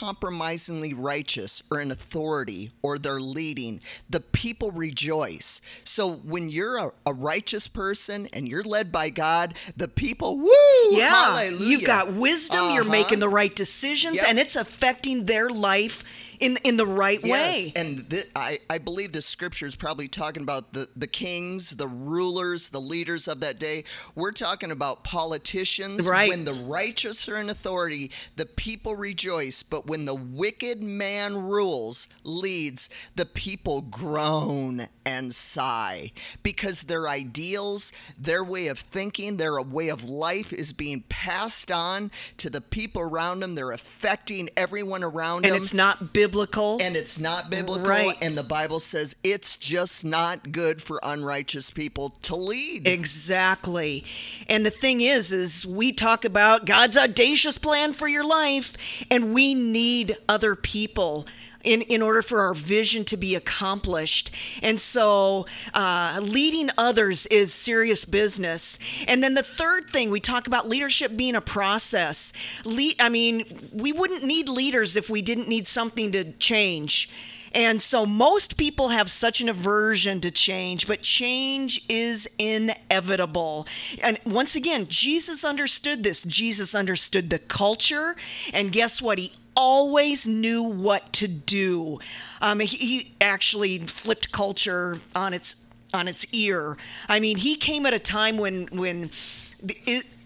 uncompromisingly 0.00 0.94
righteous 0.94 1.62
are 1.70 1.80
in 1.80 1.90
authority 1.90 2.70
or 2.82 2.98
they're 2.98 3.20
leading, 3.20 3.80
the 4.08 4.20
people 4.20 4.70
rejoice. 4.70 5.60
So 5.84 6.10
when 6.12 6.48
you're 6.48 6.78
a, 6.78 6.90
a 7.06 7.12
righteous 7.12 7.66
person 7.68 8.28
and 8.32 8.46
you're 8.48 8.62
led 8.62 8.92
by 8.92 9.10
God, 9.10 9.54
the 9.76 9.88
people, 9.88 10.38
woo! 10.38 10.48
yeah 10.92 11.08
hallelujah. 11.36 11.66
you've 11.66 11.84
got 11.86 12.12
wisdom 12.12 12.72
you're 12.72 12.82
Uh-huh. 12.82 12.90
making 12.92 13.18
the 13.20 13.28
right 13.28 13.54
decisions 13.54 14.16
Yep. 14.16 14.26
and 14.28 14.38
it's 14.38 14.56
affecting 14.56 15.24
their 15.24 15.48
life 15.50 16.04
in 16.40 16.58
in 16.64 16.76
the 16.76 16.86
right 16.86 17.20
Yes, 17.22 17.66
way 17.66 17.72
and 17.76 18.08
th- 18.10 18.26
I, 18.34 18.60
I 18.68 18.78
believe 18.78 19.12
the 19.12 19.22
scripture 19.22 19.66
is 19.66 19.76
probably 19.76 20.08
talking 20.08 20.42
about 20.42 20.72
the, 20.72 20.88
the 20.96 21.06
kings, 21.06 21.70
the 21.70 21.86
rulers, 21.86 22.68
the 22.70 22.80
leaders 22.80 23.28
of 23.28 23.40
that 23.40 23.58
day. 23.58 23.84
We're 24.14 24.32
talking 24.32 24.70
about 24.70 25.04
politicians. 25.04 26.06
Right. 26.06 26.28
When 26.28 26.44
the 26.44 26.54
righteous 26.54 27.28
are 27.28 27.36
in 27.36 27.48
authority, 27.50 28.10
the 28.36 28.46
people 28.46 28.96
rejoice. 28.96 29.62
But 29.62 29.86
when 29.86 30.04
the 30.04 30.14
wicked 30.14 30.82
man 30.82 31.36
rules, 31.36 32.08
leads, 32.24 32.88
the 33.14 33.26
people 33.26 33.80
groan 33.82 34.88
and 35.04 35.32
sigh 35.32 36.12
because 36.42 36.82
their 36.82 37.08
ideals, 37.08 37.92
their 38.18 38.42
way 38.42 38.66
of 38.66 38.78
thinking, 38.78 39.36
their 39.36 39.60
way 39.62 39.88
of 39.88 40.04
life 40.08 40.52
is 40.52 40.72
being 40.72 41.02
passed 41.08 41.70
on 41.70 42.10
to 42.38 42.50
the 42.50 42.60
people 42.60 43.02
around 43.02 43.40
them. 43.40 43.54
They're 43.54 43.72
affecting 43.72 44.48
everyone 44.56 45.04
around 45.04 45.44
and 45.44 45.54
them 45.54 45.62
it's 45.62 45.74
not 45.74 46.12
biblical 46.26 46.78
and 46.82 46.96
it's 46.96 47.20
not 47.20 47.50
biblical 47.50 47.86
Right. 47.88 48.16
and 48.20 48.36
the 48.36 48.42
bible 48.42 48.80
says 48.80 49.14
it's 49.22 49.56
just 49.56 50.04
not 50.04 50.50
good 50.50 50.82
for 50.82 50.98
unrighteous 51.02 51.70
people 51.70 52.10
to 52.22 52.34
lead 52.34 52.86
Exactly. 52.88 54.04
And 54.48 54.64
the 54.66 54.70
thing 54.70 55.00
is 55.00 55.32
is 55.32 55.64
we 55.66 55.92
talk 55.92 56.24
about 56.24 56.64
God's 56.66 56.96
audacious 56.96 57.58
plan 57.58 57.92
for 57.92 58.08
your 58.08 58.24
life 58.26 59.04
and 59.10 59.32
we 59.34 59.54
need 59.54 60.16
other 60.28 60.54
people 60.56 61.26
in, 61.66 61.82
in 61.82 62.00
order 62.00 62.22
for 62.22 62.40
our 62.40 62.54
vision 62.54 63.04
to 63.04 63.16
be 63.16 63.34
accomplished. 63.34 64.34
And 64.62 64.80
so 64.80 65.46
uh, 65.74 66.20
leading 66.22 66.70
others 66.78 67.26
is 67.26 67.52
serious 67.52 68.04
business. 68.04 68.78
And 69.06 69.22
then 69.22 69.34
the 69.34 69.42
third 69.42 69.90
thing, 69.90 70.10
we 70.10 70.20
talk 70.20 70.46
about 70.46 70.68
leadership 70.68 71.16
being 71.16 71.34
a 71.34 71.40
process. 71.40 72.32
Le- 72.64 72.94
I 73.00 73.08
mean, 73.08 73.44
we 73.72 73.92
wouldn't 73.92 74.24
need 74.24 74.48
leaders 74.48 74.96
if 74.96 75.10
we 75.10 75.20
didn't 75.20 75.48
need 75.48 75.66
something 75.66 76.12
to 76.12 76.32
change. 76.32 77.10
And 77.56 77.80
so 77.80 78.04
most 78.04 78.58
people 78.58 78.90
have 78.90 79.08
such 79.08 79.40
an 79.40 79.48
aversion 79.48 80.20
to 80.20 80.30
change, 80.30 80.86
but 80.86 81.00
change 81.00 81.82
is 81.88 82.28
inevitable. 82.38 83.66
And 84.04 84.20
once 84.26 84.54
again, 84.54 84.84
Jesus 84.88 85.42
understood 85.42 86.04
this. 86.04 86.22
Jesus 86.22 86.74
understood 86.74 87.30
the 87.30 87.38
culture. 87.38 88.14
And 88.52 88.70
guess 88.70 89.00
what? 89.00 89.18
He 89.18 89.32
always 89.56 90.28
knew 90.28 90.62
what 90.62 91.14
to 91.14 91.26
do. 91.28 91.98
Um, 92.42 92.60
he, 92.60 92.76
he 92.76 93.14
actually 93.22 93.78
flipped 93.78 94.32
culture 94.32 94.98
on 95.14 95.32
its 95.32 95.56
on 95.94 96.08
its 96.08 96.26
ear. 96.32 96.76
I 97.08 97.20
mean, 97.20 97.38
he 97.38 97.56
came 97.56 97.86
at 97.86 97.94
a 97.94 97.98
time 97.98 98.36
when 98.36 98.66
when 98.66 99.08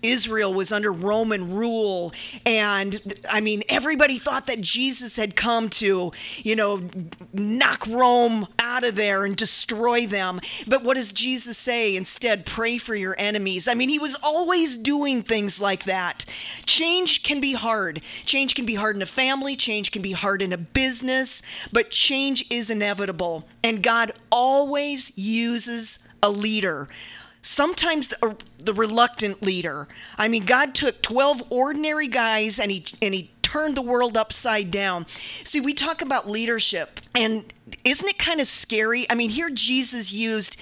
Israel 0.03 0.53
was 0.55 0.73
under 0.73 0.93
Roman 0.93 1.55
rule, 1.55 2.13
and 2.47 3.01
I 3.29 3.41
mean, 3.41 3.63
everybody 3.69 4.19
thought 4.19 4.47
that 4.47 4.61
Jesus 4.61 5.17
had 5.17 5.37
come 5.37 5.69
to, 5.71 6.13
you 6.39 6.57
know, 6.57 6.83
knock 7.33 7.87
Rome 7.87 8.47
out 8.59 8.85
of 8.85 8.97
there 8.97 9.25
and 9.25 9.37
destroy 9.37 10.07
them. 10.07 10.41
But 10.67 10.83
what 10.83 10.97
does 10.97 11.13
Jesus 11.13 11.59
say? 11.59 11.97
Instead, 11.97 12.47
pray 12.47 12.79
for 12.79 12.95
your 12.95 13.15
enemies. 13.19 13.69
I 13.69 13.75
mean, 13.75 13.89
he 13.89 13.99
was 13.99 14.19
always 14.23 14.77
doing 14.77 15.23
things 15.23 15.61
like 15.61 15.85
that. 15.85 16.25
Change 16.67 17.23
can 17.23 17.41
be 17.41 17.55
hard. 17.55 18.03
Change 18.25 18.55
can 18.55 18.67
be 18.67 18.75
hard 18.75 18.97
in 18.97 19.03
a 19.03 19.07
family, 19.07 19.57
change 19.57 19.93
can 19.93 20.03
be 20.03 20.13
hard 20.13 20.43
in 20.43 20.53
a 20.53 20.59
business, 20.59 21.43
but 21.73 21.91
change 21.91 22.45
is 22.51 22.71
inevitable. 22.71 23.47
And 23.63 23.83
God 23.83 24.13
always 24.31 25.17
uses 25.17 25.99
a 26.23 26.31
leader 26.31 26.89
sometimes 27.43 28.09
the, 28.09 28.17
uh, 28.25 28.35
the 28.59 28.75
reluctant 28.75 29.43
leader. 29.43 29.89
I 30.19 30.29
mean, 30.29 30.45
God 30.45 30.75
took 30.75 31.03
12 31.03 31.43
ordinary 31.51 32.09
guys 32.09 32.59
and 32.59 32.71
he 32.71 32.85
and 33.03 33.15
he 33.15 33.31
turned 33.43 33.77
the 33.77 33.83
world 33.83 34.17
upside 34.17 34.71
down. 34.71 35.07
See, 35.09 35.61
we 35.61 35.75
talk 35.75 36.03
about 36.03 36.29
leadership 36.29 37.01
and 37.15 37.45
isn't 37.85 38.09
it 38.09 38.19
kind 38.19 38.41
of 38.41 38.47
scary? 38.47 39.07
I 39.11 39.15
mean, 39.15 39.31
here 39.31 39.51
Jesus 39.51 40.13
used 40.13 40.61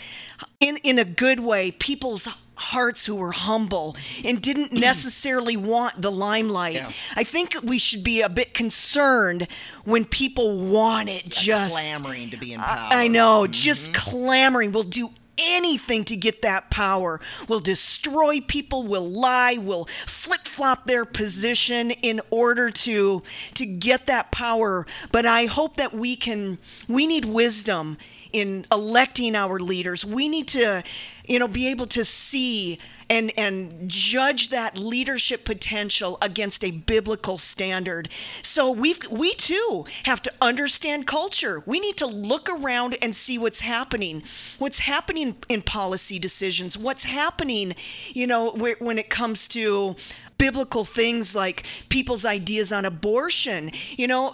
in 0.60 0.78
in 0.84 0.98
a 0.98 1.04
good 1.04 1.40
way 1.40 1.70
people's 1.70 2.28
hearts 2.58 3.06
who 3.06 3.14
were 3.14 3.32
humble 3.32 3.96
and 4.24 4.42
didn't 4.42 4.72
necessarily 4.80 5.56
want 5.56 6.00
the 6.00 6.10
limelight. 6.10 6.74
Yeah. 6.74 6.90
I 7.16 7.24
think 7.24 7.56
we 7.62 7.78
should 7.78 8.04
be 8.04 8.20
a 8.20 8.28
bit 8.28 8.54
concerned 8.54 9.46
when 9.84 10.04
people 10.04 10.66
want 10.66 11.08
it 11.08 11.28
just 11.28 11.98
clamoring 11.98 12.30
to 12.30 12.36
be 12.36 12.52
in 12.52 12.60
I- 12.60 12.64
power. 12.64 12.88
I 12.90 13.08
know, 13.08 13.46
just 13.46 13.92
mm-hmm. 13.92 14.10
clamoring. 14.10 14.72
We'll 14.72 14.82
do 14.82 15.10
anything 15.48 16.04
to 16.04 16.16
get 16.16 16.42
that 16.42 16.70
power. 16.70 17.20
We'll 17.48 17.60
destroy 17.60 18.40
people, 18.40 18.82
we'll 18.84 19.08
lie, 19.08 19.56
we'll 19.58 19.86
flip-flop 20.06 20.86
their 20.86 21.04
position 21.04 21.90
in 21.90 22.20
order 22.30 22.70
to 22.70 23.22
to 23.54 23.66
get 23.66 24.06
that 24.06 24.30
power. 24.32 24.86
But 25.12 25.26
I 25.26 25.46
hope 25.46 25.76
that 25.76 25.92
we 25.94 26.16
can 26.16 26.58
we 26.88 27.06
need 27.06 27.24
wisdom 27.24 27.96
in 28.32 28.64
electing 28.70 29.34
our 29.34 29.58
leaders. 29.58 30.04
We 30.04 30.28
need 30.28 30.48
to 30.48 30.82
you 31.26 31.38
know 31.38 31.48
be 31.48 31.68
able 31.68 31.86
to 31.86 32.04
see 32.04 32.78
and 33.10 33.32
and 33.36 33.88
judge 33.88 34.48
that 34.50 34.78
leadership 34.78 35.44
potential 35.44 36.18
against 36.22 36.64
a 36.64 36.70
biblical 36.70 37.38
standard. 37.38 38.08
So 38.42 38.70
we've 38.70 38.98
we 39.10 39.34
too 39.34 39.86
have 40.04 40.22
to 40.22 40.32
understand 40.40 41.06
culture. 41.06 41.62
We 41.66 41.80
need 41.80 41.96
to 41.98 42.06
look 42.06 42.48
around 42.50 42.96
and 43.02 43.14
see 43.14 43.38
what's 43.38 43.60
happening. 43.60 44.22
What's 44.58 44.80
happening 44.80 45.36
in 45.48 45.62
policy 45.62 46.18
decisions? 46.18 46.76
What's 46.76 47.04
happening, 47.04 47.74
you 48.08 48.26
know, 48.26 48.50
when 48.52 48.98
it 48.98 49.08
comes 49.08 49.48
to 49.48 49.96
biblical 50.38 50.84
things 50.84 51.34
like 51.34 51.66
people's 51.88 52.24
ideas 52.24 52.72
on 52.72 52.84
abortion, 52.84 53.70
you 53.96 54.06
know, 54.06 54.32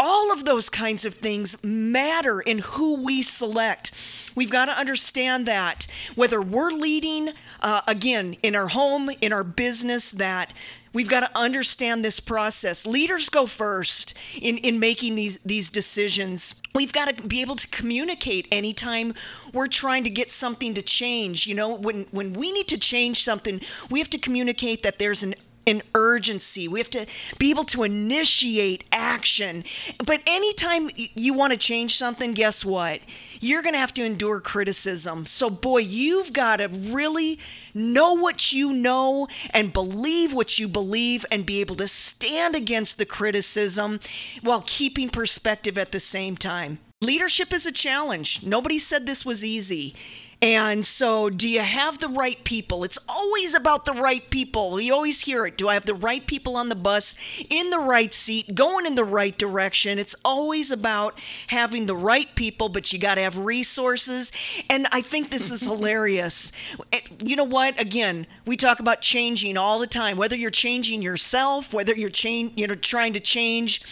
all 0.00 0.32
of 0.32 0.46
those 0.46 0.70
kinds 0.70 1.04
of 1.04 1.12
things 1.12 1.62
matter 1.62 2.40
in 2.40 2.58
who 2.60 3.04
we 3.04 3.20
select. 3.20 3.92
We've 4.34 4.50
got 4.50 4.66
to 4.66 4.72
understand 4.72 5.46
that 5.46 5.86
whether 6.14 6.40
we're 6.40 6.70
leading, 6.70 7.28
uh, 7.60 7.82
again, 7.86 8.34
in 8.42 8.56
our 8.56 8.68
home, 8.68 9.10
in 9.20 9.32
our 9.32 9.44
business, 9.44 10.12
that 10.12 10.54
we've 10.94 11.08
got 11.08 11.20
to 11.20 11.38
understand 11.38 12.02
this 12.02 12.18
process. 12.18 12.86
Leaders 12.86 13.28
go 13.28 13.44
first 13.44 14.16
in, 14.40 14.56
in 14.58 14.80
making 14.80 15.16
these, 15.16 15.36
these 15.38 15.68
decisions. 15.68 16.54
We've 16.74 16.94
got 16.94 17.14
to 17.14 17.28
be 17.28 17.42
able 17.42 17.56
to 17.56 17.68
communicate 17.68 18.48
anytime 18.50 19.12
we're 19.52 19.66
trying 19.66 20.04
to 20.04 20.10
get 20.10 20.30
something 20.30 20.72
to 20.74 20.82
change. 20.82 21.46
You 21.46 21.56
know, 21.56 21.76
when, 21.76 22.06
when 22.10 22.32
we 22.32 22.52
need 22.52 22.68
to 22.68 22.78
change 22.78 23.22
something, 23.22 23.60
we 23.90 23.98
have 23.98 24.10
to 24.10 24.18
communicate 24.18 24.82
that 24.82 24.98
there's 24.98 25.22
an 25.22 25.34
an 25.66 25.82
urgency. 25.94 26.68
We 26.68 26.80
have 26.80 26.90
to 26.90 27.06
be 27.38 27.50
able 27.50 27.64
to 27.64 27.82
initiate 27.82 28.84
action. 28.92 29.64
But 30.04 30.22
anytime 30.26 30.90
you 30.94 31.34
want 31.34 31.52
to 31.52 31.58
change 31.58 31.96
something, 31.96 32.34
guess 32.34 32.64
what? 32.64 33.00
You're 33.40 33.62
going 33.62 33.74
to 33.74 33.80
have 33.80 33.94
to 33.94 34.04
endure 34.04 34.40
criticism. 34.40 35.26
So, 35.26 35.50
boy, 35.50 35.78
you've 35.78 36.32
got 36.32 36.56
to 36.56 36.68
really 36.68 37.38
know 37.74 38.14
what 38.14 38.52
you 38.52 38.72
know 38.72 39.28
and 39.52 39.72
believe 39.72 40.34
what 40.34 40.58
you 40.58 40.68
believe 40.68 41.24
and 41.30 41.46
be 41.46 41.60
able 41.60 41.76
to 41.76 41.88
stand 41.88 42.54
against 42.56 42.98
the 42.98 43.06
criticism 43.06 44.00
while 44.42 44.62
keeping 44.66 45.08
perspective 45.08 45.78
at 45.78 45.92
the 45.92 46.00
same 46.00 46.36
time. 46.36 46.78
Leadership 47.02 47.52
is 47.54 47.64
a 47.64 47.72
challenge. 47.72 48.42
Nobody 48.44 48.78
said 48.78 49.06
this 49.06 49.24
was 49.24 49.42
easy. 49.42 49.94
And 50.42 50.86
so, 50.86 51.28
do 51.28 51.46
you 51.46 51.60
have 51.60 51.98
the 51.98 52.08
right 52.08 52.42
people? 52.44 52.82
It's 52.82 52.98
always 53.06 53.54
about 53.54 53.84
the 53.84 53.92
right 53.92 54.28
people. 54.30 54.80
You 54.80 54.94
always 54.94 55.20
hear 55.20 55.44
it. 55.44 55.58
Do 55.58 55.68
I 55.68 55.74
have 55.74 55.84
the 55.84 55.92
right 55.94 56.26
people 56.26 56.56
on 56.56 56.70
the 56.70 56.74
bus, 56.74 57.44
in 57.50 57.68
the 57.68 57.78
right 57.78 58.14
seat, 58.14 58.54
going 58.54 58.86
in 58.86 58.94
the 58.94 59.04
right 59.04 59.36
direction? 59.36 59.98
It's 59.98 60.16
always 60.24 60.70
about 60.70 61.20
having 61.48 61.84
the 61.84 61.96
right 61.96 62.34
people, 62.36 62.70
but 62.70 62.90
you 62.90 62.98
got 62.98 63.16
to 63.16 63.20
have 63.20 63.36
resources. 63.36 64.32
And 64.70 64.86
I 64.92 65.02
think 65.02 65.30
this 65.30 65.50
is 65.50 65.60
hilarious. 65.66 66.52
Eh, 66.90 67.00
you 67.22 67.36
know 67.36 67.44
what? 67.44 67.78
Again, 67.78 68.26
we 68.46 68.56
talk 68.56 68.80
about 68.80 69.02
changing 69.02 69.58
all 69.58 69.78
the 69.78 69.86
time. 69.86 70.16
Whether 70.16 70.36
you're 70.36 70.50
changing 70.50 71.02
yourself, 71.02 71.74
whether 71.74 71.94
you're 71.94 72.08
change, 72.08 72.58
you 72.58 72.66
know, 72.66 72.74
trying 72.74 73.12
to 73.12 73.20
change 73.20 73.82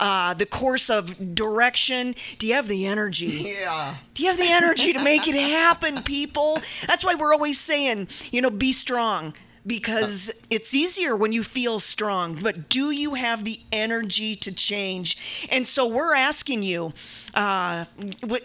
uh, 0.00 0.34
the 0.34 0.46
course 0.46 0.90
of 0.90 1.34
direction. 1.34 2.14
Do 2.38 2.46
you 2.46 2.54
have 2.54 2.68
the 2.68 2.86
energy? 2.86 3.44
Yeah. 3.56 3.94
Do 4.14 4.22
you 4.22 4.28
have 4.28 4.38
the 4.38 4.50
energy 4.50 4.92
to 4.92 5.02
make 5.02 5.26
it 5.26 5.34
happen, 5.34 6.02
people? 6.02 6.58
That's 6.86 7.04
why 7.04 7.14
we're 7.14 7.32
always 7.32 7.58
saying, 7.58 8.08
you 8.30 8.40
know, 8.42 8.50
be 8.50 8.72
strong 8.72 9.34
because 9.66 10.32
it's 10.48 10.74
easier 10.74 11.16
when 11.16 11.32
you 11.32 11.42
feel 11.42 11.80
strong. 11.80 12.38
But 12.40 12.68
do 12.68 12.90
you 12.90 13.14
have 13.14 13.44
the 13.44 13.58
energy 13.72 14.36
to 14.36 14.52
change? 14.52 15.48
And 15.50 15.66
so 15.66 15.86
we're 15.86 16.14
asking 16.14 16.62
you, 16.62 16.92
uh, 17.34 17.86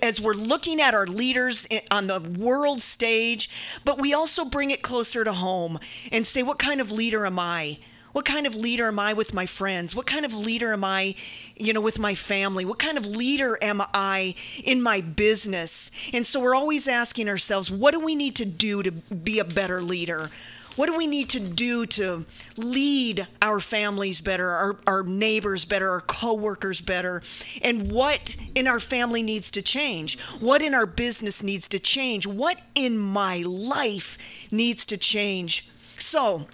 as 0.02 0.20
we're 0.20 0.34
looking 0.34 0.82
at 0.82 0.94
our 0.94 1.06
leaders 1.06 1.68
on 1.92 2.08
the 2.08 2.20
world 2.20 2.82
stage, 2.82 3.50
but 3.86 4.00
we 4.00 4.14
also 4.14 4.46
bring 4.46 4.72
it 4.72 4.82
closer 4.82 5.24
to 5.24 5.34
home 5.34 5.78
and 6.12 6.26
say, 6.26 6.42
what 6.44 6.58
kind 6.58 6.82
of 6.82 6.92
leader 6.92 7.26
am 7.26 7.38
I? 7.40 7.78
What 8.12 8.26
kind 8.26 8.46
of 8.46 8.56
leader 8.56 8.88
am 8.88 9.00
I 9.00 9.14
with 9.14 9.34
my 9.34 9.46
friends? 9.46 9.96
What 9.96 10.06
kind 10.06 10.26
of 10.26 10.34
leader 10.34 10.74
am 10.74 10.84
I, 10.84 11.16
you 11.56 11.74
know, 11.74 11.82
with 11.82 12.00
my 12.00 12.16
family? 12.16 12.66
What 12.66 12.80
kind 12.80 12.98
of 12.98 13.06
leader 13.06 13.58
am 13.62 13.82
I 13.94 14.36
in 14.64 14.82
my 14.82 15.02
business? 15.02 15.92
And 16.14 16.26
so 16.26 16.42
we're 16.42 16.56
always 16.56 16.88
asking 16.88 17.30
ourselves, 17.30 17.72
what 17.72 17.94
do 17.94 18.00
we 18.00 18.16
need 18.16 18.36
to 18.38 18.46
do 18.46 18.84
to 18.84 18.92
be 18.92 19.40
a 19.40 19.46
better 19.46 19.82
leader? 19.82 20.30
What 20.76 20.88
do 20.88 20.96
we 20.98 21.08
need 21.08 21.30
to 21.32 21.40
do 21.40 21.86
to 21.86 22.26
lead 22.58 23.28
our 23.42 23.60
families 23.60 24.22
better, 24.22 24.50
our, 24.50 24.80
our 24.88 25.04
neighbors 25.04 25.66
better, 25.66 25.90
our 25.90 26.02
coworkers 26.02 26.80
better? 26.80 27.22
And 27.62 27.92
what 27.92 28.38
in 28.56 28.68
our 28.68 28.80
family 28.80 29.22
needs 29.22 29.52
to 29.52 29.62
change? 29.62 30.20
What 30.40 30.62
in 30.62 30.74
our 30.74 30.86
business 30.86 31.44
needs 31.44 31.68
to 31.70 31.80
change? 31.80 32.26
What 32.26 32.58
in 32.74 32.98
my 32.98 33.44
life 33.46 34.48
needs 34.52 34.86
to 34.86 34.98
change? 34.98 35.70
So, 35.98 36.48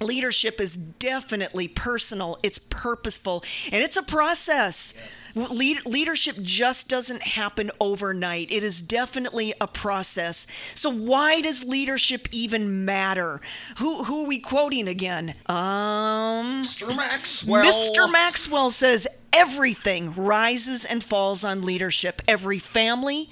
leadership 0.00 0.60
is 0.60 0.76
definitely 0.76 1.68
personal. 1.68 2.38
It's 2.42 2.58
purposeful. 2.58 3.44
And 3.66 3.82
it's 3.82 3.96
a 3.96 4.02
process. 4.02 4.94
Yes. 5.34 5.50
Lead, 5.50 5.86
leadership 5.86 6.36
just 6.42 6.88
doesn't 6.88 7.22
happen 7.22 7.70
overnight. 7.80 8.50
It 8.50 8.62
is 8.62 8.80
definitely 8.80 9.54
a 9.60 9.66
process. 9.66 10.46
So 10.74 10.90
why 10.90 11.40
does 11.40 11.64
leadership 11.64 12.28
even 12.32 12.84
matter? 12.84 13.40
Who 13.78 14.04
who 14.04 14.24
are 14.24 14.28
we 14.28 14.38
quoting 14.38 14.88
again? 14.88 15.34
Um 15.46 16.62
mr 16.62 16.94
maxwell. 16.96 17.64
Mr 17.64 18.10
maxwell 18.10 18.70
says 18.70 19.06
everything 19.32 20.12
rises 20.14 20.84
and 20.84 21.04
falls 21.04 21.44
on 21.44 21.62
leadership. 21.62 22.22
Every 22.26 22.58
family 22.58 23.28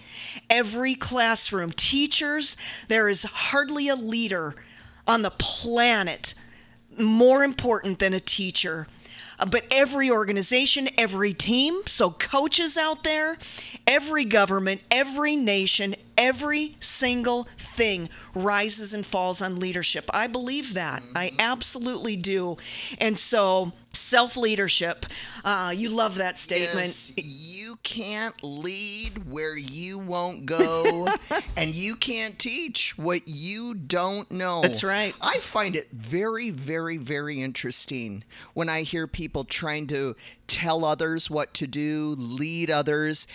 every 0.50 0.94
classroom. 0.94 1.72
Teachers 1.72 2.56
there 2.88 3.08
is 3.08 3.24
hardly 3.24 3.88
a 3.88 3.96
leader 3.96 4.54
on 5.06 5.22
the 5.22 5.30
planet 5.30 6.34
more 7.00 7.44
important 7.44 7.98
than 7.98 8.14
a 8.14 8.20
teacher. 8.20 8.86
Uh, 9.38 9.46
but 9.46 9.64
every 9.70 10.10
organization, 10.10 10.88
every 10.98 11.32
team, 11.32 11.82
so 11.86 12.10
coaches 12.10 12.76
out 12.76 13.04
there, 13.04 13.36
every 13.86 14.24
government, 14.24 14.80
every 14.90 15.36
nation, 15.36 15.94
every 16.16 16.74
single 16.80 17.44
thing 17.44 18.08
rises 18.34 18.92
and 18.92 19.06
falls 19.06 19.40
on 19.40 19.60
leadership. 19.60 20.10
I 20.12 20.26
believe 20.26 20.74
that. 20.74 21.02
I 21.14 21.32
absolutely 21.38 22.16
do. 22.16 22.56
And 23.00 23.18
so 23.18 23.72
self 24.08 24.36
leadership. 24.36 25.06
Uh, 25.44 25.72
you 25.74 25.90
love 25.90 26.16
that 26.16 26.38
statement. 26.38 26.86
Yes, 26.86 27.12
you 27.16 27.76
can't 27.82 28.34
lead 28.42 29.30
where 29.30 29.56
you 29.56 29.98
won't 29.98 30.46
go, 30.46 31.08
and 31.56 31.74
you 31.74 31.94
can't 31.96 32.38
teach 32.38 32.96
what 32.96 33.22
you 33.26 33.74
don't 33.74 34.30
know. 34.30 34.62
That's 34.62 34.82
right. 34.82 35.14
I 35.20 35.38
find 35.38 35.76
it 35.76 35.90
very, 35.92 36.50
very, 36.50 36.96
very 36.96 37.40
interesting 37.40 38.24
when 38.54 38.68
I 38.68 38.82
hear 38.82 39.06
people 39.06 39.44
trying 39.44 39.86
to 39.88 40.16
tell 40.46 40.84
others 40.84 41.30
what 41.30 41.52
to 41.54 41.66
do, 41.66 42.14
lead 42.18 42.70
others, 42.70 43.26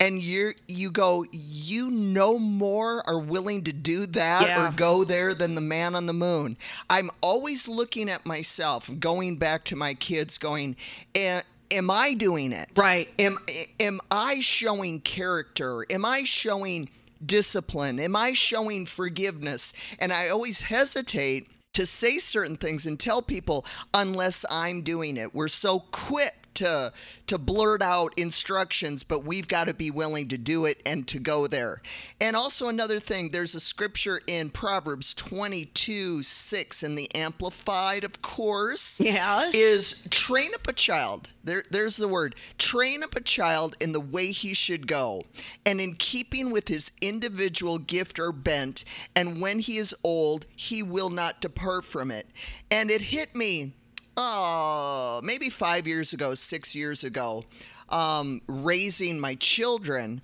and 0.00 0.20
you 0.22 0.52
you 0.66 0.90
go 0.90 1.24
you 1.32 1.90
no 1.90 2.38
more 2.38 3.02
are 3.08 3.18
willing 3.18 3.64
to 3.64 3.72
do 3.72 4.06
that 4.06 4.42
yeah. 4.42 4.68
or 4.68 4.72
go 4.72 5.04
there 5.04 5.34
than 5.34 5.54
the 5.54 5.60
man 5.60 5.94
on 5.94 6.06
the 6.06 6.12
moon. 6.12 6.56
I'm 6.88 7.10
always 7.20 7.68
looking 7.68 8.08
at 8.08 8.24
myself 8.24 8.90
going 8.98 9.36
back 9.36 9.64
to 9.64 9.76
my 9.76 9.94
kids 9.94 10.38
going 10.38 10.76
am 11.14 11.90
i 11.90 12.14
doing 12.14 12.52
it? 12.52 12.68
Right. 12.76 13.08
Am 13.18 13.38
am 13.80 14.00
i 14.10 14.40
showing 14.40 15.00
character? 15.00 15.84
Am 15.90 16.04
i 16.04 16.24
showing 16.24 16.88
discipline? 17.24 17.98
Am 17.98 18.14
i 18.14 18.32
showing 18.32 18.86
forgiveness? 18.86 19.72
And 19.98 20.12
i 20.12 20.28
always 20.28 20.62
hesitate 20.62 21.48
to 21.74 21.86
say 21.86 22.18
certain 22.18 22.56
things 22.56 22.86
and 22.86 22.98
tell 22.98 23.22
people 23.22 23.64
unless 23.94 24.44
i'm 24.50 24.82
doing 24.82 25.16
it. 25.16 25.34
We're 25.34 25.48
so 25.48 25.80
quick 25.90 26.37
to 26.58 26.92
to 27.26 27.38
blurt 27.38 27.82
out 27.82 28.14
instructions, 28.16 29.04
but 29.04 29.22
we've 29.22 29.48
got 29.48 29.66
to 29.66 29.74
be 29.74 29.90
willing 29.90 30.28
to 30.28 30.38
do 30.38 30.64
it 30.64 30.80
and 30.86 31.06
to 31.06 31.18
go 31.18 31.46
there. 31.46 31.82
And 32.20 32.34
also 32.34 32.68
another 32.68 32.98
thing, 32.98 33.30
there's 33.30 33.54
a 33.54 33.60
scripture 33.60 34.22
in 34.26 34.48
Proverbs 34.48 35.12
22, 35.12 36.22
6 36.22 36.82
in 36.82 36.94
the 36.94 37.14
Amplified, 37.14 38.02
of 38.02 38.22
course. 38.22 38.98
Yes. 38.98 39.54
Is 39.54 40.06
train 40.10 40.54
up 40.54 40.66
a 40.68 40.72
child. 40.72 41.30
There, 41.44 41.64
there's 41.70 41.96
the 41.96 42.08
word. 42.08 42.34
Train 42.56 43.02
up 43.02 43.14
a 43.14 43.20
child 43.20 43.76
in 43.78 43.92
the 43.92 44.00
way 44.00 44.32
he 44.32 44.54
should 44.54 44.86
go, 44.86 45.22
and 45.66 45.80
in 45.80 45.94
keeping 45.94 46.50
with 46.50 46.68
his 46.68 46.92
individual 47.00 47.78
gift 47.78 48.18
or 48.18 48.32
bent, 48.32 48.84
and 49.14 49.40
when 49.40 49.58
he 49.58 49.76
is 49.76 49.94
old, 50.02 50.46
he 50.56 50.82
will 50.82 51.10
not 51.10 51.40
depart 51.40 51.84
from 51.84 52.10
it. 52.10 52.26
And 52.70 52.90
it 52.90 53.02
hit 53.02 53.34
me 53.34 53.74
oh, 54.18 55.20
maybe 55.22 55.48
five 55.48 55.86
years 55.86 56.12
ago, 56.12 56.34
six 56.34 56.74
years 56.74 57.04
ago, 57.04 57.44
um, 57.88 58.42
raising 58.48 59.18
my 59.20 59.36
children. 59.36 60.20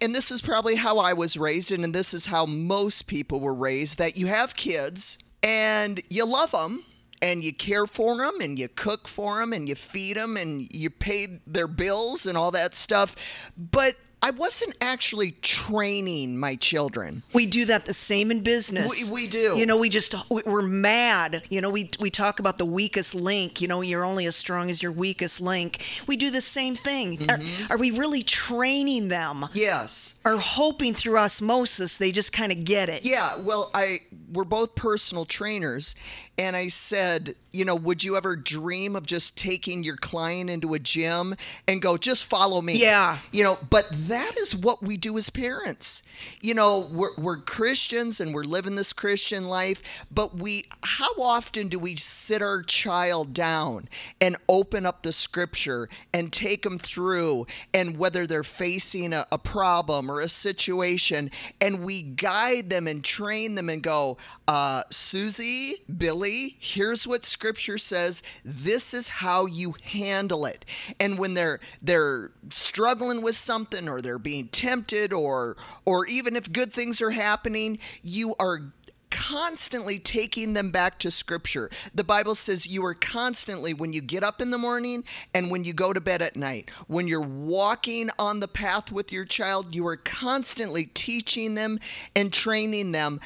And 0.00 0.14
this 0.14 0.30
is 0.30 0.40
probably 0.40 0.76
how 0.76 0.98
I 0.98 1.12
was 1.12 1.36
raised, 1.36 1.72
and 1.72 1.94
this 1.94 2.14
is 2.14 2.26
how 2.26 2.46
most 2.46 3.06
people 3.06 3.40
were 3.40 3.54
raised 3.54 3.98
that 3.98 4.16
you 4.16 4.26
have 4.26 4.54
kids 4.54 5.18
and 5.42 6.00
you 6.08 6.24
love 6.24 6.52
them 6.52 6.84
and 7.22 7.42
you 7.42 7.52
care 7.52 7.86
for 7.86 8.16
them 8.18 8.40
and 8.40 8.58
you 8.58 8.68
cook 8.68 9.08
for 9.08 9.40
them 9.40 9.52
and 9.52 9.68
you 9.68 9.74
feed 9.74 10.16
them 10.16 10.36
and 10.36 10.72
you 10.74 10.90
pay 10.90 11.40
their 11.46 11.68
bills 11.68 12.26
and 12.26 12.36
all 12.36 12.50
that 12.50 12.74
stuff. 12.74 13.16
But 13.56 13.96
I 14.22 14.30
wasn't 14.30 14.74
actually 14.80 15.32
training 15.42 16.38
my 16.38 16.56
children. 16.56 17.22
We 17.32 17.46
do 17.46 17.64
that 17.66 17.86
the 17.86 17.94
same 17.94 18.30
in 18.30 18.42
business. 18.42 19.10
We, 19.10 19.22
we 19.22 19.26
do. 19.26 19.56
You 19.56 19.64
know, 19.64 19.78
we 19.78 19.88
just 19.88 20.14
we're 20.28 20.62
mad. 20.62 21.42
You 21.48 21.60
know, 21.60 21.70
we 21.70 21.90
we 22.00 22.10
talk 22.10 22.38
about 22.38 22.58
the 22.58 22.66
weakest 22.66 23.14
link. 23.14 23.60
You 23.62 23.68
know, 23.68 23.80
you're 23.80 24.04
only 24.04 24.26
as 24.26 24.36
strong 24.36 24.68
as 24.68 24.82
your 24.82 24.92
weakest 24.92 25.40
link. 25.40 25.84
We 26.06 26.16
do 26.16 26.30
the 26.30 26.42
same 26.42 26.74
thing. 26.74 27.18
Mm-hmm. 27.18 27.72
Are, 27.72 27.74
are, 27.74 27.78
we 27.78 27.90
really 27.90 28.22
training 28.22 29.08
them? 29.08 29.46
Yes. 29.54 30.14
Or 30.24 30.36
hoping 30.36 30.94
through 30.94 31.18
osmosis 31.18 31.96
they 31.96 32.12
just 32.12 32.32
kind 32.32 32.52
of 32.52 32.64
get 32.64 32.88
it? 32.88 33.04
Yeah. 33.04 33.38
Well, 33.38 33.70
I 33.74 34.00
we're 34.32 34.44
both 34.44 34.74
personal 34.74 35.24
trainers, 35.24 35.96
and 36.40 36.56
I 36.56 36.68
said, 36.68 37.34
you 37.52 37.66
know, 37.66 37.76
would 37.76 38.02
you 38.02 38.16
ever 38.16 38.34
dream 38.34 38.96
of 38.96 39.04
just 39.04 39.36
taking 39.36 39.84
your 39.84 39.96
client 39.96 40.48
into 40.48 40.72
a 40.72 40.78
gym 40.78 41.34
and 41.68 41.82
go, 41.82 41.98
just 41.98 42.24
follow 42.24 42.62
me? 42.62 42.80
Yeah. 42.80 43.18
You 43.30 43.44
know, 43.44 43.58
but 43.68 43.86
that 43.92 44.38
is 44.38 44.56
what 44.56 44.82
we 44.82 44.96
do 44.96 45.18
as 45.18 45.28
parents. 45.28 46.02
You 46.40 46.54
know, 46.54 46.88
we're, 46.90 47.14
we're 47.18 47.36
Christians 47.36 48.20
and 48.20 48.32
we're 48.32 48.44
living 48.44 48.74
this 48.74 48.94
Christian 48.94 49.48
life, 49.48 50.06
but 50.10 50.34
we, 50.34 50.64
how 50.82 51.12
often 51.20 51.68
do 51.68 51.78
we 51.78 51.96
sit 51.96 52.40
our 52.40 52.62
child 52.62 53.34
down 53.34 53.86
and 54.18 54.38
open 54.48 54.86
up 54.86 55.02
the 55.02 55.12
scripture 55.12 55.90
and 56.14 56.32
take 56.32 56.62
them 56.62 56.78
through 56.78 57.46
and 57.74 57.98
whether 57.98 58.26
they're 58.26 58.42
facing 58.42 59.12
a, 59.12 59.26
a 59.30 59.36
problem 59.36 60.10
or 60.10 60.22
a 60.22 60.28
situation 60.28 61.30
and 61.60 61.84
we 61.84 62.00
guide 62.00 62.70
them 62.70 62.86
and 62.86 63.04
train 63.04 63.56
them 63.56 63.68
and 63.68 63.82
go, 63.82 64.16
uh, 64.48 64.84
Susie, 64.90 65.74
Billy, 65.98 66.29
here's 66.30 67.06
what 67.06 67.24
Scripture 67.24 67.78
says. 67.78 68.22
This 68.44 68.94
is 68.94 69.08
how 69.08 69.46
you 69.46 69.74
handle 69.84 70.46
it. 70.46 70.64
And 70.98 71.18
when 71.18 71.34
they're 71.34 71.60
they're 71.82 72.32
struggling 72.48 73.22
with 73.22 73.36
something, 73.36 73.88
or 73.88 74.00
they're 74.00 74.18
being 74.18 74.48
tempted, 74.48 75.12
or 75.12 75.56
or 75.84 76.06
even 76.06 76.36
if 76.36 76.52
good 76.52 76.72
things 76.72 77.02
are 77.02 77.10
happening, 77.10 77.78
you 78.02 78.34
are 78.38 78.72
constantly 79.10 79.98
taking 79.98 80.54
them 80.54 80.70
back 80.70 80.98
to 81.00 81.10
scripture. 81.10 81.68
The 81.94 82.04
Bible 82.04 82.34
says 82.34 82.66
you 82.66 82.84
are 82.84 82.94
constantly, 82.94 83.74
when 83.74 83.92
you 83.92 84.00
get 84.00 84.22
up 84.22 84.40
in 84.40 84.50
the 84.50 84.58
morning 84.58 85.04
and 85.34 85.50
when 85.50 85.64
you 85.64 85.72
go 85.72 85.92
to 85.92 86.00
bed 86.00 86.22
at 86.22 86.36
night, 86.36 86.70
when 86.86 87.08
you're 87.08 87.20
walking 87.20 88.10
on 88.18 88.40
the 88.40 88.48
path 88.48 88.92
with 88.92 89.12
your 89.12 89.24
child, 89.24 89.74
you 89.74 89.86
are 89.86 89.96
constantly 89.96 90.86
teaching 90.86 91.54
them 91.54 91.78
and 92.14 92.32
training 92.32 92.92
them 92.92 93.20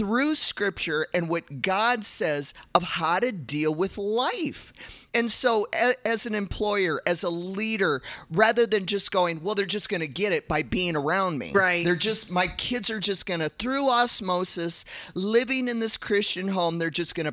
through 0.00 0.34
scripture 0.34 1.06
and 1.12 1.28
what 1.28 1.60
God 1.60 2.04
says 2.04 2.54
of 2.74 2.82
how 2.82 3.18
to 3.18 3.30
deal 3.30 3.74
with 3.74 3.98
life. 3.98 4.72
And 5.12 5.30
so, 5.30 5.66
as 6.06 6.24
an 6.24 6.34
employer, 6.34 7.02
as 7.06 7.22
a 7.22 7.28
leader, 7.28 8.00
rather 8.30 8.64
than 8.66 8.86
just 8.86 9.12
going, 9.12 9.42
well, 9.42 9.54
they're 9.54 9.66
just 9.66 9.90
going 9.90 10.00
to 10.00 10.08
get 10.08 10.32
it 10.32 10.48
by 10.48 10.62
being 10.62 10.96
around 10.96 11.36
me. 11.36 11.52
Right. 11.52 11.84
They're 11.84 11.96
just, 11.96 12.30
my 12.30 12.46
kids 12.46 12.88
are 12.88 12.98
just 13.00 13.26
going 13.26 13.40
to, 13.40 13.50
through 13.50 13.90
osmosis, 13.90 14.86
living 15.14 15.68
in 15.68 15.80
this 15.80 15.98
Christian 15.98 16.48
home, 16.48 16.78
they're 16.78 16.88
just 16.88 17.14
going 17.14 17.26
to 17.26 17.32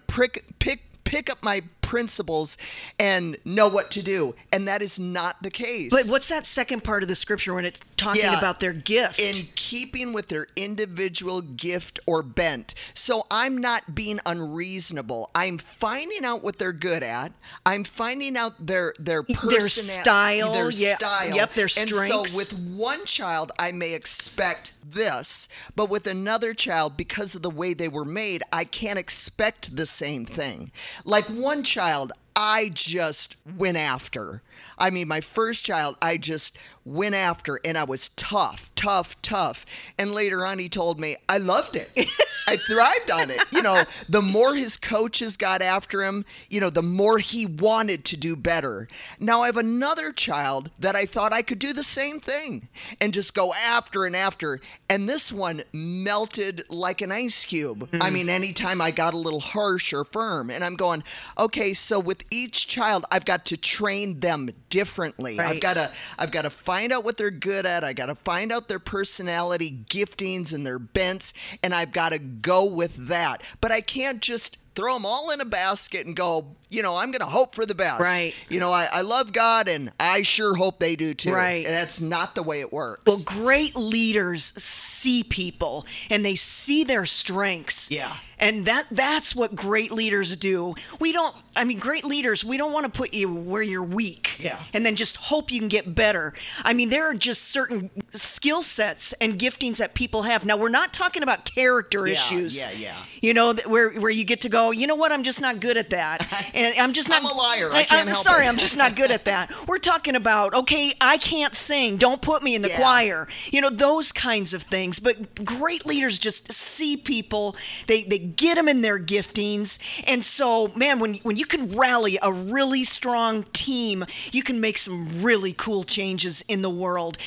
pick, 0.60 0.87
pick, 1.08 1.30
up 1.30 1.42
my 1.44 1.62
principles 1.82 2.58
and 3.00 3.38
know 3.46 3.70
what 3.70 3.90
to 3.92 4.04
do. 4.04 4.36
And 4.52 4.68
that 4.68 4.82
is 4.82 5.00
not 5.00 5.42
the 5.42 5.50
case. 5.50 5.90
But 5.90 6.06
what's 6.08 6.28
that 6.28 6.46
second 6.46 6.84
part 6.84 7.02
of 7.02 7.08
the 7.08 7.16
scripture 7.16 7.54
when 7.54 7.64
it's 7.64 7.80
talking 7.96 8.24
Yeah. 8.24 8.38
about 8.38 8.60
their 8.60 8.74
gift? 8.74 9.20
in 9.22 9.48
keeping 9.56 10.12
with 10.12 10.28
their 10.28 10.48
individual 10.58 11.40
gift 11.42 12.00
or 12.06 12.22
bent. 12.24 12.74
So 12.94 13.26
I'm 13.32 13.58
not 13.58 13.96
being 13.96 14.20
unreasonable. 14.26 15.30
I'm 15.34 15.58
finding 15.58 16.26
out 16.26 16.44
what 16.44 16.60
they're 16.60 16.74
good 16.74 17.04
at. 17.04 17.32
I'm 17.66 17.84
finding 17.86 18.36
out 18.36 18.66
their 18.68 18.94
their 19.00 19.24
persona- 19.24 19.70
style, 19.70 20.54
their 20.54 20.72
yeah, 20.72 20.98
style. 20.98 21.34
yep, 21.34 21.54
their 21.54 21.68
strengths. 21.70 21.94
And 22.12 22.28
so 22.28 22.38
with 22.38 22.52
one 22.54 23.06
child, 23.06 23.52
I 23.58 23.72
may 23.72 23.94
expect 23.94 24.74
this, 24.90 25.48
but 25.76 25.90
with 25.90 26.08
another 26.08 26.54
child, 26.54 26.96
because 26.98 27.36
of 27.36 27.42
the 27.42 27.50
way 27.50 27.74
they 27.74 27.88
were 27.90 28.06
made, 28.06 28.42
I 28.54 28.64
can't 28.64 28.98
expect 29.00 29.76
the 29.76 29.86
same 29.86 30.26
thing. 30.26 30.72
Like 31.06 31.26
one 31.26 31.64
child. 31.64 32.12
I 32.40 32.70
just 32.72 33.36
went 33.58 33.78
after. 33.78 34.44
I 34.78 34.92
mean, 34.92 35.08
my 35.08 35.22
first 35.22 35.66
child, 35.66 35.98
I 36.04 36.18
just 36.18 36.56
went 36.86 37.16
after 37.16 37.60
and 37.66 37.78
I 37.78 37.84
was 37.84 38.10
tough, 38.10 38.72
tough, 38.76 39.20
tough. 39.24 39.66
And 39.98 40.12
later 40.14 40.46
on, 40.46 40.60
he 40.60 40.70
told 40.70 41.00
me, 41.00 41.16
I 41.28 41.40
loved 41.40 41.76
it. 41.76 41.90
I 42.48 42.56
thrived 42.56 43.12
on 43.12 43.32
it. 43.32 43.42
You 43.52 43.64
know, 43.64 43.84
the 44.08 44.22
more 44.22 44.56
his 44.56 44.78
coaches 44.78 45.36
got 45.36 45.62
after 45.62 46.04
him, 46.04 46.26
you 46.50 46.62
know, 46.62 46.70
the 46.70 46.84
more 46.84 47.18
he 47.18 47.46
wanted 47.46 48.06
to 48.06 48.18
do 48.18 48.36
better. 48.36 48.88
Now 49.20 49.42
I 49.42 49.48
have 49.48 49.58
another 49.58 50.12
child 50.12 50.70
that 50.80 50.96
I 50.96 51.06
thought 51.06 51.34
I 51.34 51.42
could 51.42 51.60
do 51.60 51.74
the 51.74 51.84
same 51.84 52.20
thing 52.20 52.70
and 53.02 53.14
just 53.14 53.34
go 53.34 53.52
after 53.54 54.06
and 54.06 54.16
after. 54.16 54.60
And 54.90 55.10
this 55.10 55.32
one 55.32 55.64
melted 55.74 56.64
like 56.70 57.02
an 57.02 57.12
ice 57.12 57.46
cube. 57.46 57.90
I 57.94 58.10
mm. 58.10 58.14
mean, 58.14 58.30
anytime 58.30 58.80
I 58.80 58.92
got 58.92 59.16
a 59.16 59.18
little 59.18 59.40
harsh 59.40 59.92
or 59.92 60.06
firm, 60.06 60.50
and 60.50 60.64
I'm 60.64 60.76
going, 60.76 61.04
okay, 61.38 61.74
so 61.74 62.00
with 62.00 62.24
each 62.32 62.68
child, 62.68 63.06
I've 63.12 63.26
got 63.26 63.46
to 63.46 63.58
train 63.58 64.20
them 64.20 64.50
differently. 64.70 65.38
I've 65.40 65.62
got 65.62 65.76
to 65.76 65.92
I've 66.18 66.32
got 66.32 66.44
to 66.44 66.50
find 66.50 66.92
out 66.92 67.04
what 67.04 67.18
they're 67.18 67.32
good 67.32 67.66
at. 67.66 67.84
I 67.84 67.94
got 67.94 68.08
to 68.08 68.16
find 68.16 68.52
out 68.52 68.68
their 68.68 68.80
personality, 68.80 69.84
giftings, 69.90 70.54
and 70.54 70.66
their 70.66 70.80
bents, 70.80 71.34
and 71.64 71.74
I've 71.74 71.92
got 71.92 72.10
to 72.10 72.20
go 72.20 72.66
with 72.66 73.08
that. 73.08 73.44
But 73.62 73.72
I 73.72 73.82
can't 73.82 74.22
just 74.22 74.58
throw 74.76 74.94
them 74.94 75.06
all 75.08 75.32
in 75.32 75.42
a 75.42 75.46
basket 75.46 76.06
and 76.06 76.16
go, 76.16 76.56
you 76.70 76.82
know, 76.84 76.98
I'm 76.98 77.12
going 77.12 77.22
to 77.22 77.26
hope 77.26 77.56
for 77.56 77.66
the 77.66 77.76
best. 77.76 78.00
Right. 78.02 78.34
You 78.50 78.60
know, 78.60 78.72
I, 78.72 78.88
I 78.92 79.02
love 79.02 79.32
God, 79.34 79.68
and 79.68 79.92
I 80.00 80.22
sure 80.24 80.56
hope 80.56 80.80
they 80.80 80.96
do 80.96 81.14
too. 81.14 81.32
Right. 81.34 81.66
And 81.66 81.74
that's 81.74 82.02
not 82.02 82.36
the 82.36 82.44
way 82.44 82.60
it 82.62 82.74
works. 82.74 83.04
well, 83.06 83.20
great 83.26 83.76
leaders 83.76 84.44
see 84.56 85.24
people 85.24 85.86
and 86.10 86.26
they 86.26 86.36
see 86.36 86.84
their 86.84 87.06
strengths. 87.06 87.92
Yeah. 87.92 88.14
And 88.40 88.66
that 88.68 88.86
that's 88.92 89.36
what 89.36 89.56
great 89.56 89.92
leaders 89.92 90.36
do. 90.38 90.76
We 91.00 91.12
don't 91.12 91.36
I 91.56 91.64
mean 91.64 91.80
great 91.80 92.04
leaders, 92.06 92.44
we 92.46 92.58
don't 92.58 92.72
want 92.74 92.86
to 92.86 92.92
put 92.92 93.14
you 93.14 93.34
where 93.34 93.62
you're 93.64 93.82
weak 93.84 94.38
Yeah. 94.40 94.60
and 94.74 94.86
then 94.86 94.96
just 94.96 95.18
hope 95.18 95.52
you 95.52 95.60
can 95.60 95.70
get 95.70 95.96
better. 95.96 96.34
I 96.64 96.74
mean 96.74 96.90
there 96.90 97.10
are 97.10 97.14
just 97.16 97.48
certain 97.48 97.90
skill 98.12 98.62
sets 98.62 99.14
and 99.14 99.40
giftings 99.40 99.78
that 99.78 99.94
people 99.96 100.24
have. 100.24 100.46
Now 100.46 100.58
we're 100.58 100.70
not 100.70 100.94
talking 100.94 101.24
about 101.24 101.46
character 101.46 102.06
Yeah, 102.06 102.14
issues. 102.14 102.58
yeah, 102.58 102.72
yeah. 102.90 102.96
You 103.22 103.34
know 103.34 103.54
where 103.66 103.92
where 103.92 104.12
you 104.12 104.24
get 104.24 104.42
to 104.42 104.50
go, 104.50 104.70
you 104.72 104.86
know 104.88 104.96
what? 104.96 105.12
I'm 105.12 105.24
just 105.24 105.42
not 105.42 105.60
good 105.60 105.78
at 105.78 105.90
that. 105.92 106.28
And 106.58 106.74
I'm 106.80 106.94
just 106.94 107.08
not 107.08 107.20
I'm 107.20 107.26
a 107.26 107.34
liar. 107.34 107.70
I 107.72 107.86
am 108.02 108.08
sorry, 108.08 108.46
it. 108.46 108.50
I'm 108.50 108.58
just 108.58 108.78
not 108.78 108.96
good 108.96 109.12
at 109.12 109.26
that. 109.26 109.52
We're 109.68 109.78
talking 109.78 110.16
about, 110.16 110.54
okay, 110.56 110.94
I 111.00 111.18
can't 111.18 111.54
sing. 111.54 111.98
Don't 111.98 112.22
put 112.22 112.42
me 112.42 112.56
in 112.56 112.64
the 112.64 112.70
Yeah. 112.70 112.78
choir. 112.78 113.28
You 113.52 113.62
know, 113.62 113.70
those 113.70 114.12
kinds 114.12 114.54
of 114.54 114.64
things. 114.64 115.00
But 115.00 115.46
great 115.46 115.86
leaders 115.86 116.18
just 116.18 116.52
see 116.52 116.98
people, 116.98 117.56
they, 117.86 118.04
they 118.04 118.18
get 118.18 118.56
them 118.56 118.68
in 118.68 118.82
their 118.82 119.00
giftings. 119.00 119.78
And 120.08 120.24
so, 120.24 120.70
man, 120.76 121.00
when, 121.00 121.16
when 121.24 121.36
you 121.38 121.46
can 121.46 121.72
rally 121.78 122.18
a 122.24 122.32
really 122.34 122.84
strong 122.84 123.44
team, 123.54 124.04
you 124.32 124.42
can 124.42 124.60
make 124.60 124.80
some 124.80 125.22
really 125.22 125.54
cool 125.54 125.84
changes 125.84 126.44
in 126.48 126.64
the 126.64 126.70
world. 126.72 127.18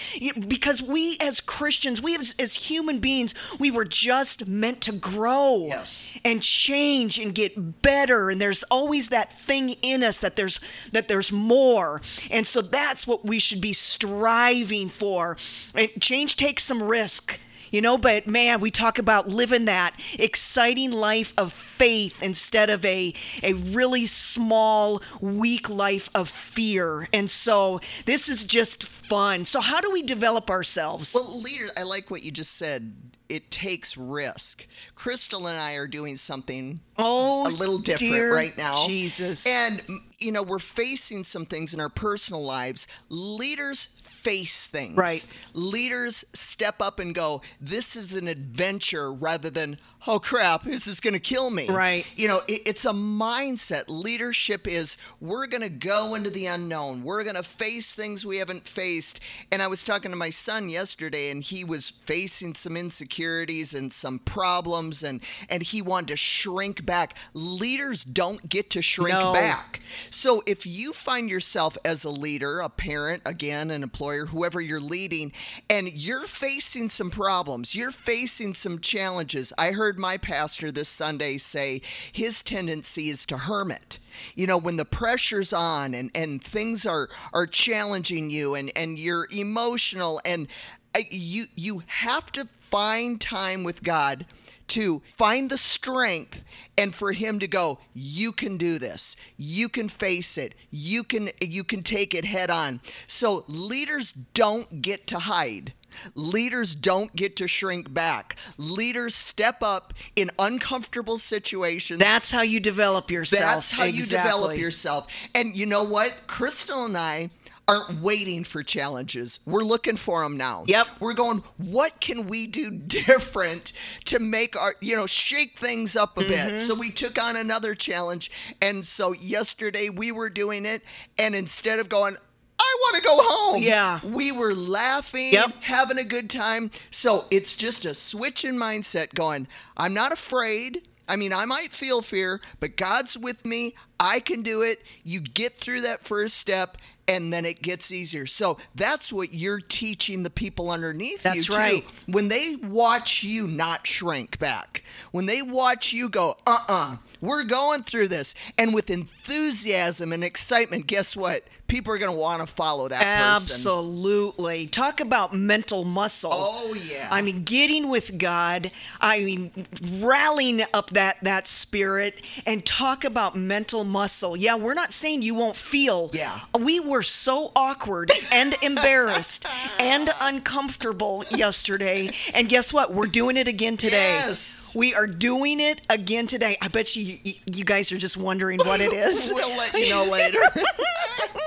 Because 0.49 0.83
we 0.83 1.17
as 1.21 1.41
Christians, 1.41 2.03
we 2.03 2.17
as, 2.17 2.35
as 2.41 2.55
human 2.55 2.99
beings, 2.99 3.35
we 3.61 3.71
were 3.71 3.85
just 3.85 4.49
meant 4.49 4.81
to 4.83 4.93
grow 4.93 5.67
Yes. 5.69 6.19
and 6.25 6.43
change 6.43 7.19
and 7.21 7.35
get 7.35 7.83
better 7.83 8.31
and 8.31 8.41
there's 8.41 8.63
always 8.65 9.11
that 9.11 9.20
thing 9.29 9.75
in 9.83 10.03
us 10.03 10.21
that 10.21 10.37
there's 10.37 10.61
that 10.93 11.09
there's 11.09 11.33
more. 11.33 12.01
And 12.31 12.47
so 12.47 12.61
that's 12.61 13.07
what 13.07 13.25
we 13.25 13.39
should 13.39 13.61
be 13.61 13.73
striving 13.73 14.89
for. 14.89 15.37
And 15.75 15.91
change 16.01 16.37
takes 16.37 16.63
some 16.63 16.83
risk 16.83 17.41
you 17.73 17.81
know 17.81 17.97
but 17.97 18.27
man 18.27 18.61
we 18.61 18.71
talk 18.71 18.99
about 18.99 19.29
living 19.29 19.67
that 19.67 19.95
exciting 20.19 20.91
life 20.91 21.33
of 21.39 21.53
faith 21.53 22.23
instead 22.23 22.69
of 22.69 22.85
a 22.85 23.15
a 23.45 23.53
really 23.53 24.07
small 24.07 25.01
weak 25.21 25.71
life 25.71 26.09
of 26.15 26.29
fear. 26.29 27.09
And 27.13 27.31
so 27.31 27.81
this 28.07 28.29
is 28.29 28.45
just 28.45 28.85
fun. 28.85 29.45
So 29.45 29.61
how 29.61 29.81
do 29.81 29.91
we 29.91 30.03
develop 30.03 30.51
ourselves? 30.51 31.15
Well, 31.15 31.41
leader, 31.41 31.71
I 31.77 31.83
like 31.85 32.11
what 32.11 32.23
you 32.23 32.31
just 32.31 32.57
said. 32.57 33.10
It 33.31 33.51
takes 33.51 33.97
risk. 33.97 34.67
Crystal 34.97 35.47
and 35.47 35.57
I 35.57 35.75
are 35.75 35.87
doing 35.87 36.17
something 36.17 36.81
oh 36.99 37.49
a 37.49 37.51
little 37.51 37.79
different 37.79 38.33
right 38.33 38.57
now. 38.59 38.87
jesus 38.89 39.47
And, 39.47 39.81
you 40.19 40.33
know, 40.33 40.43
we're 40.43 40.59
facing 40.59 41.23
some 41.23 41.47
things 41.47 41.73
in 41.73 41.81
our 41.81 41.89
personal 41.89 42.43
lives. 42.43 42.89
Leaders 43.09 43.89
face 44.23 44.67
things. 44.67 44.97
Right. 44.97 45.27
Leaders 45.55 46.25
step 46.33 46.81
up 46.83 46.99
and 47.01 47.15
go, 47.15 47.41
this 47.61 47.97
is 47.97 48.15
an 48.15 48.29
adventure 48.29 49.13
rather 49.13 49.51
than, 49.51 49.79
oh 50.07 50.19
crap, 50.19 50.63
this 50.63 50.87
is 50.87 51.01
going 51.01 51.15
to 51.15 51.21
kill 51.21 51.51
me. 51.51 51.69
Right. 51.69 52.07
You 52.17 52.29
know, 52.29 52.41
it, 52.47 52.63
it's 52.67 52.85
a 52.85 52.93
mindset. 52.93 53.85
Leadership 53.89 54.67
is 54.69 54.97
we're 55.21 55.47
going 55.47 55.63
to 55.63 55.69
go 55.71 56.15
into 56.15 56.31
the 56.31 56.47
unknown. 56.47 57.03
We're 57.03 57.25
going 57.25 57.37
to 57.37 57.43
face 57.43 57.95
things 57.95 58.25
we 58.27 58.37
haven't 58.37 58.67
faced. 58.67 59.21
And 59.51 59.63
I 59.63 59.67
was 59.67 59.83
talking 59.85 60.11
to 60.11 60.17
my 60.17 60.31
son 60.31 60.69
yesterday 60.69 61.31
and 61.31 61.43
he 61.43 61.65
was 61.65 61.91
facing 61.91 62.55
some 62.55 62.77
insecurities 62.77 63.75
and 63.75 63.93
some 63.93 64.19
problems 64.19 65.03
and 65.03 65.21
and 65.49 65.63
he 65.63 65.83
wanted 65.83 66.09
to 66.09 66.17
shrink 66.17 66.85
back. 66.85 67.17
Leaders 67.35 68.05
don't 68.05 68.49
get 68.49 68.71
to 68.71 68.83
shrink 68.83 69.15
No. 69.19 69.33
back. 69.33 69.81
So 70.11 70.43
if 70.47 70.67
you 70.67 70.93
find 70.93 71.29
yourself 71.31 71.77
as 71.85 72.05
a 72.05 72.11
leader, 72.11 72.61
a 72.61 72.69
parent, 72.69 73.23
again, 73.27 73.71
an 73.71 73.83
employer, 74.11 74.27
whoever 74.27 74.61
you're 74.61 74.81
leading, 74.81 75.33
and 75.69 75.93
you're 75.93 76.27
facing 76.27 76.89
some 76.89 77.11
problems, 77.11 77.75
you're 77.75 77.93
facing 77.93 78.55
some 78.55 78.79
challenges. 78.81 79.53
I 79.57 79.71
heard 79.71 79.99
my 79.99 80.17
pastor 80.17 80.73
this 80.73 80.89
Sunday 80.89 81.39
say 81.39 81.81
his 82.13 82.43
tendency 82.43 83.09
is 83.09 83.25
to 83.27 83.39
hermit. 83.39 83.99
You 84.35 84.47
know, 84.47 84.59
when 84.59 84.77
the 84.77 84.85
pressure's 84.85 85.53
on 85.53 85.95
and, 85.95 86.11
and 86.15 86.43
things 86.43 86.87
are 86.87 87.09
are 87.33 87.47
challenging 87.47 88.31
you 88.31 88.55
and, 88.55 88.73
and 88.75 88.99
you're 88.99 89.29
emotional 89.31 90.21
and 90.25 90.49
uh, 90.95 91.01
you 91.11 91.45
you 91.55 91.83
have 91.87 92.33
to 92.33 92.49
find 92.59 93.21
time 93.21 93.65
with 93.65 93.83
God 93.83 94.27
to 94.71 95.03
find 95.17 95.51
the 95.51 95.59
strength 95.59 96.45
and 96.77 96.95
for 96.95 97.13
him 97.13 97.39
to 97.39 97.47
go 97.47 97.79
you 97.93 98.33
can 98.33 98.57
do 98.57 98.79
this. 98.79 99.17
You 99.37 99.69
can 99.69 99.89
face 99.89 100.39
it. 100.39 100.55
You 100.71 101.03
can 101.03 101.31
you 101.41 101.65
can 101.65 101.83
take 101.83 102.15
it 102.15 102.25
head 102.25 102.51
on. 102.51 102.81
So 103.07 103.45
leaders 103.49 104.13
don't 104.13 104.83
get 104.83 105.07
to 105.09 105.19
hide. 105.19 105.75
Leaders 106.15 106.75
don't 106.75 107.15
get 107.17 107.37
to 107.37 107.49
shrink 107.49 107.93
back. 107.93 108.37
Leaders 108.57 109.15
step 109.15 109.63
up 109.63 109.93
in 110.15 110.31
uncomfortable 110.39 111.19
situations. 111.19 111.99
That's 111.99 112.31
how 112.31 112.43
you 112.43 112.61
develop 112.61 113.11
yourself. 113.11 113.55
that's 113.55 113.71
how 113.71 113.85
you 113.85 114.05
develop 114.07 114.57
yourself. 114.57 115.09
And 115.35 115.57
you 115.57 115.67
know 115.67 115.83
what? 115.85 116.17
Crystal 116.27 116.85
and 116.85 116.97
I 116.97 117.31
aren't 117.71 118.01
waiting 118.03 118.45
for 118.45 118.63
challenges. 118.63 119.41
We're 119.47 119.63
looking 119.63 119.97
for 119.97 120.23
them 120.23 120.37
now. 120.37 120.65
Yep. 120.67 120.87
We're 121.01 121.15
going, 121.15 121.43
what 121.59 122.01
can 122.01 122.27
we 122.27 122.47
do 122.47 122.71
different 122.71 123.73
to 124.07 124.19
make 124.19 124.57
our, 124.57 124.75
you 124.81 124.97
know, 124.97 125.07
shake 125.07 125.59
things 125.59 125.97
up 125.97 126.19
a 126.19 126.23
Mm-hmm. 126.23 126.49
bit? 126.51 126.59
So 126.61 126.75
we 126.75 126.91
took 126.91 127.21
on 127.23 127.37
another 127.37 127.75
challenge. 127.75 128.31
And 128.61 128.85
so 128.85 129.13
yesterday 129.13 129.89
we 129.89 130.13
were 130.13 130.31
doing 130.31 130.67
it. 130.67 130.83
And 131.19 131.35
instead 131.35 131.79
of 131.79 131.89
going, 131.89 132.17
I 132.59 132.77
want 132.83 132.97
to 132.97 133.03
go 133.03 133.17
home. 133.21 133.63
Yeah. 133.63 134.01
We 134.05 134.33
were 134.33 134.55
laughing, 134.55 135.33
Yep. 135.33 135.63
having 135.63 135.99
a 135.99 136.05
good 136.05 136.29
time. 136.31 136.71
So 136.91 137.25
it's 137.31 137.57
just 137.57 137.85
a 137.85 137.95
switch 137.95 138.45
in 138.45 138.57
mindset 138.57 139.15
going, 139.15 139.49
I'm 139.77 139.95
not 139.95 140.13
afraid. 140.13 140.83
I 141.09 141.17
mean, 141.17 141.33
I 141.33 141.45
might 141.45 141.73
feel 141.73 142.03
fear, 142.03 142.41
but 142.61 142.77
God's 142.77 143.19
with 143.19 143.45
me. 143.45 143.75
I 143.99 144.21
can 144.21 144.43
do 144.43 144.63
it. 144.63 144.83
You 145.03 145.21
get 145.21 145.57
through 145.57 145.81
that 145.81 146.05
first 146.05 146.37
step 146.37 146.77
and 147.11 147.33
then 147.33 147.45
it 147.45 147.61
gets 147.61 147.91
easier. 147.91 148.25
So 148.25 148.57
that's 148.77 149.13
what 149.13 149.35
you're 149.35 149.61
teaching 149.61 150.23
the 150.23 150.31
people 150.31 150.71
underneath 150.71 151.25
you. 151.25 151.31
That's 151.31 151.47
too. 151.47 151.55
right. 151.55 151.85
When 152.07 152.29
they 152.29 152.57
watch 152.63 153.25
you 153.25 153.49
not 153.49 153.85
shrink 153.87 154.39
back, 154.39 154.85
when 155.11 155.27
they 155.27 155.43
watch 155.43 155.93
you 155.93 156.09
go, 156.09 156.37
uh 156.47 156.59
uh-uh, 156.69 156.93
uh, 156.93 156.97
we 157.21 157.31
are 157.31 157.45
going 157.45 157.83
through 157.83 158.09
this. 158.09 158.35
And 158.57 158.73
with 158.73 158.91
enthusiasm 158.91 160.13
and 160.13 160.23
excitement, 160.23 160.87
guess 160.87 161.17
what? 161.17 161.43
People 161.71 161.95
are 161.95 161.99
going 161.99 162.13
to 162.13 162.19
want 162.19 162.41
to 162.47 162.53
follow 162.53 162.89
that 162.89 162.99
person. 162.99 163.55
Absolutely. 163.55 164.67
Talk 164.67 165.01
about 165.01 165.33
mental 165.33 165.85
muscle. 165.85 166.31
Oh, 166.33 166.75
yeah. 166.75 167.07
I 167.11 167.23
mean, 167.23 167.45
getting 167.45 167.89
with 167.89 168.19
God. 168.19 168.71
I 169.01 169.21
mean, 169.21 169.53
rallying 170.01 170.63
up 170.75 170.91
that 170.91 171.19
that 171.23 171.47
spirit 171.47 172.23
and 172.45 172.65
talk 172.67 173.05
about 173.05 173.37
mental 173.37 173.85
muscle. 173.85 174.37
Yeah, 174.37 174.57
we're 174.57 174.75
not 174.75 174.93
saying 174.93 175.23
you 175.23 175.35
won't 175.35 175.55
feel. 175.55 176.11
Yeah. 176.13 176.41
We 176.59 176.81
were 176.81 177.03
so 177.03 177.53
awkward 177.55 178.11
and 178.33 178.55
embarrassed 178.63 179.47
and 179.79 180.11
uncomfortable 180.21 181.25
yesterday, 181.31 182.11
and 182.35 182.49
guess 182.49 182.73
what? 182.75 182.93
We're 182.93 183.07
doing 183.07 183.37
it 183.37 183.47
again 183.47 183.77
today. 183.77 184.21
Yes. 184.25 184.75
We 184.77 184.95
are 184.95 185.07
doing 185.07 185.61
it 185.61 185.83
again 185.89 186.27
today. 186.27 186.57
I 186.61 186.69
bet 186.69 186.97
you, 186.97 187.19
you 187.55 187.65
guys 187.65 187.93
are 187.93 187.99
just 187.99 188.17
wondering 188.17 188.59
what 188.59 188.81
it 188.81 188.93
is. 188.93 189.31
we'll 189.33 189.57
let 189.57 189.73
you 189.75 189.91
know 189.91 190.05
later. 190.11 190.39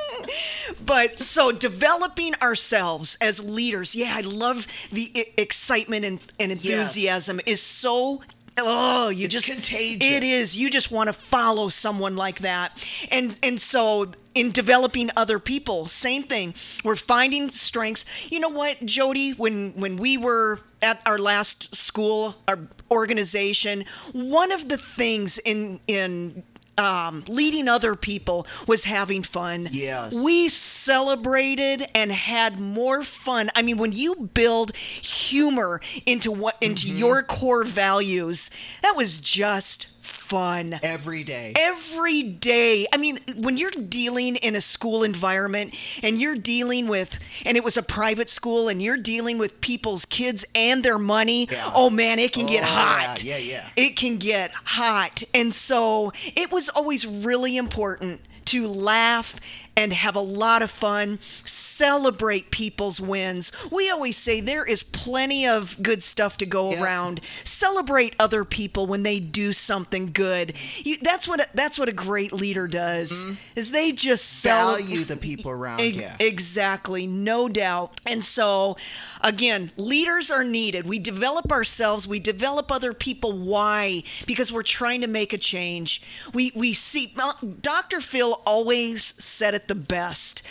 But 0.85 1.17
so 1.17 1.51
developing 1.51 2.33
ourselves 2.41 3.17
as 3.21 3.43
leaders, 3.43 3.95
yeah, 3.95 4.13
I 4.15 4.21
love 4.21 4.67
the 4.91 5.27
excitement 5.37 6.05
and, 6.05 6.19
and 6.39 6.51
enthusiasm 6.51 7.39
is 7.45 7.61
so. 7.61 8.21
Oh, 8.59 9.09
you 9.09 9.25
It's 9.25 9.33
just 9.33 9.47
contagious. 9.47 10.07
It 10.07 10.21
is. 10.21 10.55
You 10.55 10.69
just 10.69 10.91
want 10.91 11.07
to 11.07 11.13
follow 11.13 11.69
someone 11.69 12.15
like 12.15 12.39
that, 12.39 12.71
and 13.09 13.37
and 13.41 13.59
so 13.59 14.11
in 14.35 14.51
developing 14.51 15.09
other 15.15 15.39
people, 15.39 15.87
same 15.87 16.23
thing. 16.23 16.53
We're 16.83 16.95
finding 16.95 17.49
strengths. 17.49 18.05
You 18.31 18.39
know 18.39 18.49
what, 18.49 18.83
Jody? 18.85 19.31
When 19.31 19.71
when 19.73 19.97
we 19.97 20.17
were 20.17 20.59
at 20.83 21.01
our 21.07 21.17
last 21.17 21.73
school, 21.73 22.35
our 22.47 22.59
organization, 22.91 23.85
one 24.11 24.51
of 24.51 24.69
the 24.69 24.77
things 24.77 25.39
in 25.39 25.79
in 25.87 26.43
um, 26.77 27.23
leading 27.27 27.67
other 27.67 27.95
people 27.95 28.47
was 28.67 28.83
having 28.85 29.23
fun. 29.23 29.69
Yes. 29.71 30.13
We 30.23 30.49
celebrated 30.49 31.83
and 31.95 32.11
had 32.11 32.59
more 32.59 33.03
fun. 33.03 33.49
I 33.55 33.61
mean, 33.61 33.77
when 33.77 33.91
you 33.91 34.29
build 34.33 34.75
humor 34.75 35.81
into 36.05 36.31
what 36.31 36.57
into 36.61 36.87
Mm-hmm. 36.87 36.97
your 36.97 37.23
core 37.23 37.63
values, 37.63 38.49
that 38.81 38.93
was 38.95 39.17
just 39.17 39.87
fun. 40.03 40.79
Every 40.83 41.23
day. 41.23 41.53
Every 41.57 42.23
day. 42.23 42.85
I 42.93 42.97
mean, 42.97 43.19
when 43.37 43.57
you're 43.57 43.71
dealing 43.71 44.35
in 44.37 44.55
a 44.55 44.61
school 44.61 45.03
environment 45.03 45.73
and 46.03 46.19
you're 46.19 46.35
dealing 46.35 46.87
with, 46.87 47.19
and 47.45 47.55
it 47.57 47.63
was 47.63 47.77
a 47.77 47.83
private 47.83 48.29
school, 48.29 48.67
and 48.69 48.81
you're 48.81 48.97
dealing 48.97 49.37
with 49.37 49.61
people's 49.61 50.05
kids 50.05 50.45
and 50.55 50.83
their 50.83 50.99
money, 50.99 51.47
Yeah. 51.49 51.71
oh 51.73 51.89
man, 51.89 52.19
it 52.19 52.33
can 52.33 52.45
get 52.45 52.63
Oh, 52.63 52.67
hot. 52.67 53.23
yeah, 53.23 53.37
yeah, 53.37 53.53
yeah. 53.53 53.69
It 53.75 53.95
can 53.95 54.17
get 54.17 54.51
hot. 54.51 55.23
And 55.33 55.53
so 55.53 56.11
it 56.35 56.51
was 56.51 56.69
always 56.69 57.05
really 57.07 57.55
important 57.57 58.21
to 58.45 58.67
laugh 58.67 59.37
and 59.75 59.91
have 59.93 60.15
a 60.15 60.19
lot 60.19 60.61
of 60.61 60.69
fun, 60.71 61.19
celebrate 61.45 62.51
people's 62.51 63.01
wins. 63.01 63.51
We 63.71 63.89
always 63.89 64.17
say 64.17 64.39
there 64.41 64.65
is 64.65 64.83
plenty 64.83 65.47
of 65.47 65.77
good 65.81 66.03
stuff 66.03 66.37
to 66.37 66.45
go 66.45 66.71
Yeah. 66.71 66.83
around. 66.83 67.21
Celebrate 67.23 68.15
other 68.19 68.45
people 68.45 68.85
when 68.85 69.03
they 69.03 69.19
do 69.19 69.53
something 69.53 70.11
good. 70.11 70.53
You, 70.85 70.97
that's 71.01 71.27
what 71.27 71.41
a, 71.41 71.47
that's 71.53 71.79
what 71.79 71.89
a 71.89 71.93
great 71.93 72.31
leader 72.33 72.67
does. 72.67 73.25
Is 73.55 73.71
they 73.71 73.91
just 73.91 74.25
cel- 74.25 74.53
Mm-hmm. 74.53 74.83
Value 74.87 75.03
the 75.05 75.17
people 75.17 75.51
around 75.51 75.81
you. 75.81 76.07
Exactly, 76.19 77.07
no 77.07 77.49
doubt. 77.49 77.99
And 78.05 78.23
so, 78.23 78.77
again, 79.21 79.71
leaders 79.77 80.29
are 80.31 80.43
needed. 80.43 80.85
We 80.85 80.99
develop 80.99 81.51
ourselves, 81.51 82.07
we 82.07 82.19
develop 82.19 82.71
other 82.71 82.93
people. 82.93 83.31
Why? 83.33 84.03
Because 84.27 84.53
we're 84.53 84.61
trying 84.63 85.01
to 85.01 85.07
make 85.07 85.33
a 85.33 85.37
change. 85.37 86.01
We 86.33 86.51
we 86.55 86.73
see 86.73 87.13
uh, 87.19 87.33
Dr. 87.61 87.99
Phil 87.99 88.41
always 88.45 89.15
said 89.23 89.53
it 89.53 89.62
the 89.67 89.75
best. 89.75 90.41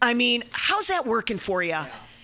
I 0.00 0.14
mean, 0.14 0.42
how's 0.52 0.88
that 0.88 1.06
working 1.06 1.38
for 1.38 1.62
you? 1.62 1.78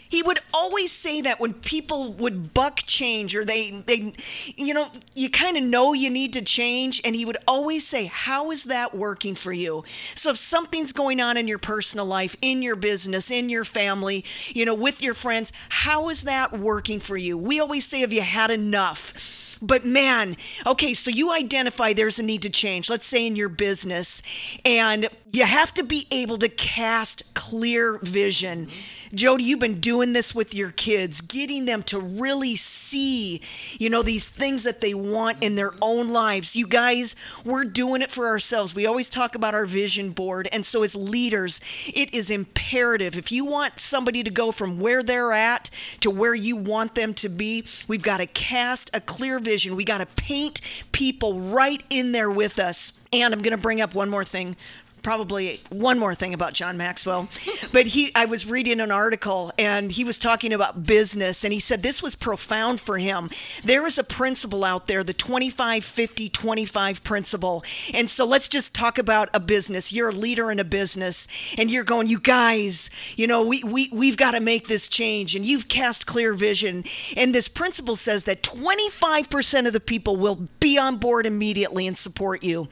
He 0.08 0.22
would 0.22 0.38
always 0.52 0.92
say 0.92 1.22
that 1.22 1.40
when 1.40 1.54
people 1.54 2.12
would 2.12 2.54
buck 2.54 2.78
change 2.86 3.34
or 3.34 3.44
they 3.44 3.72
they 3.86 4.12
you 4.56 4.72
know, 4.72 4.86
you 5.16 5.28
kind 5.28 5.56
of 5.56 5.64
know 5.64 5.92
you 5.92 6.08
need 6.08 6.34
to 6.34 6.42
change 6.42 7.00
and 7.04 7.16
he 7.16 7.24
would 7.24 7.38
always 7.48 7.84
say, 7.84 8.06
"How 8.12 8.52
is 8.52 8.64
that 8.64 8.94
working 8.94 9.34
for 9.34 9.52
you?" 9.52 9.82
So 10.14 10.30
if 10.30 10.36
something's 10.36 10.92
going 10.92 11.20
on 11.20 11.36
in 11.36 11.48
your 11.48 11.58
personal 11.58 12.06
life, 12.06 12.36
in 12.42 12.62
your 12.62 12.76
business, 12.76 13.32
in 13.32 13.48
your 13.48 13.64
family, 13.64 14.24
you 14.50 14.64
know, 14.64 14.74
with 14.74 15.02
your 15.02 15.14
friends, 15.14 15.52
how 15.68 16.08
is 16.10 16.22
that 16.24 16.52
working 16.52 17.00
for 17.00 17.16
you? 17.16 17.36
We 17.36 17.58
always 17.58 17.84
say, 17.84 18.00
"Have 18.00 18.12
you 18.12 18.22
had 18.22 18.52
enough?" 18.52 19.14
But 19.60 19.84
man, 19.84 20.36
okay, 20.66 20.94
so 20.94 21.10
you 21.10 21.32
identify 21.32 21.92
there's 21.92 22.18
a 22.18 22.22
need 22.22 22.42
to 22.42 22.50
change, 22.50 22.90
let's 22.90 23.06
say 23.06 23.26
in 23.26 23.34
your 23.34 23.48
business, 23.48 24.22
and 24.64 25.08
you 25.34 25.44
have 25.44 25.74
to 25.74 25.82
be 25.82 26.06
able 26.12 26.36
to 26.38 26.48
cast 26.48 27.34
clear 27.34 27.98
vision. 27.98 28.68
Jody, 29.12 29.44
you've 29.44 29.60
been 29.60 29.80
doing 29.80 30.12
this 30.12 30.34
with 30.34 30.54
your 30.54 30.70
kids, 30.70 31.20
getting 31.20 31.64
them 31.66 31.82
to 31.84 31.98
really 31.98 32.54
see, 32.54 33.40
you 33.78 33.90
know, 33.90 34.02
these 34.02 34.28
things 34.28 34.62
that 34.62 34.80
they 34.80 34.94
want 34.94 35.42
in 35.42 35.56
their 35.56 35.72
own 35.82 36.10
lives. 36.10 36.54
You 36.54 36.66
guys, 36.66 37.16
we're 37.44 37.64
doing 37.64 38.00
it 38.00 38.12
for 38.12 38.28
ourselves. 38.28 38.74
We 38.74 38.86
always 38.86 39.10
talk 39.10 39.34
about 39.34 39.54
our 39.54 39.66
vision 39.66 40.10
board. 40.10 40.48
And 40.52 40.64
so, 40.64 40.82
as 40.84 40.94
leaders, 40.94 41.60
it 41.94 42.14
is 42.14 42.30
imperative. 42.30 43.18
If 43.18 43.32
you 43.32 43.44
want 43.44 43.80
somebody 43.80 44.22
to 44.22 44.30
go 44.30 44.52
from 44.52 44.78
where 44.78 45.02
they're 45.02 45.32
at 45.32 45.64
to 46.00 46.10
where 46.10 46.34
you 46.34 46.56
want 46.56 46.94
them 46.94 47.12
to 47.14 47.28
be, 47.28 47.64
we've 47.88 48.02
got 48.02 48.18
to 48.18 48.26
cast 48.26 48.94
a 48.94 49.00
clear 49.00 49.40
vision. 49.40 49.74
We 49.74 49.84
got 49.84 49.98
to 49.98 50.06
paint 50.22 50.60
people 50.92 51.40
right 51.40 51.82
in 51.90 52.12
there 52.12 52.30
with 52.30 52.58
us. 52.60 52.92
And 53.12 53.32
I'm 53.32 53.42
going 53.42 53.56
to 53.56 53.62
bring 53.62 53.80
up 53.80 53.94
one 53.94 54.10
more 54.10 54.24
thing 54.24 54.56
probably 55.04 55.60
one 55.70 55.98
more 55.98 56.14
thing 56.14 56.34
about 56.34 56.54
John 56.54 56.76
Maxwell. 56.76 57.28
But 57.72 57.86
he 57.86 58.10
I 58.16 58.24
was 58.24 58.48
reading 58.48 58.80
an 58.80 58.90
article 58.90 59.52
and 59.58 59.92
he 59.92 60.02
was 60.02 60.18
talking 60.18 60.52
about 60.52 60.84
business 60.86 61.44
and 61.44 61.52
he 61.52 61.60
said 61.60 61.82
this 61.82 62.02
was 62.02 62.16
profound 62.16 62.80
for 62.80 62.98
him. 62.98 63.30
There 63.62 63.86
is 63.86 63.98
a 63.98 64.04
principle 64.04 64.64
out 64.64 64.88
there, 64.88 65.04
the 65.04 65.12
25 65.12 65.84
50 65.84 66.28
25 66.28 67.04
principle. 67.04 67.62
And 67.92 68.10
so 68.10 68.26
let's 68.26 68.48
just 68.48 68.74
talk 68.74 68.98
about 68.98 69.28
a 69.34 69.40
business. 69.40 69.92
You're 69.92 70.08
a 70.08 70.12
leader 70.12 70.50
in 70.50 70.58
a 70.58 70.64
business 70.64 71.28
and 71.58 71.70
you're 71.70 71.84
going, 71.84 72.08
"You 72.08 72.18
guys, 72.18 72.90
you 73.16 73.26
know, 73.26 73.46
we 73.46 73.62
we 73.62 73.90
we've 73.92 74.16
got 74.16 74.32
to 74.32 74.40
make 74.40 74.66
this 74.66 74.88
change." 74.88 75.36
And 75.36 75.44
you've 75.44 75.68
cast 75.68 76.06
clear 76.06 76.32
vision. 76.32 76.82
And 77.16 77.34
this 77.34 77.48
principle 77.48 77.94
says 77.94 78.24
that 78.24 78.42
25% 78.42 79.66
of 79.66 79.72
the 79.72 79.80
people 79.80 80.16
will 80.16 80.48
be 80.60 80.78
on 80.78 80.96
board 80.96 81.26
immediately 81.26 81.86
and 81.86 81.96
support 81.96 82.42
you. 82.42 82.68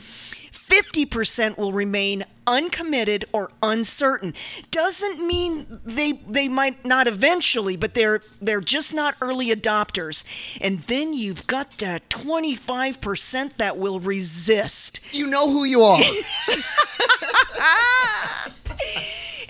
50% 0.52 1.56
will 1.56 1.72
remain 1.72 2.24
uncommitted 2.46 3.24
or 3.32 3.50
uncertain. 3.62 4.34
Doesn't 4.70 5.26
mean 5.26 5.80
they 5.84 6.12
they 6.12 6.48
might 6.48 6.84
not 6.84 7.06
eventually, 7.06 7.76
but 7.76 7.94
they're 7.94 8.20
they're 8.40 8.60
just 8.60 8.94
not 8.94 9.14
early 9.20 9.48
adopters. 9.48 10.24
And 10.60 10.80
then 10.80 11.12
you've 11.12 11.46
got 11.46 11.78
that 11.78 12.08
25% 12.10 13.56
that 13.56 13.78
will 13.78 14.00
resist. 14.00 15.00
You 15.14 15.26
know 15.28 15.48
who 15.48 15.64
you 15.64 15.80
are. 15.82 16.00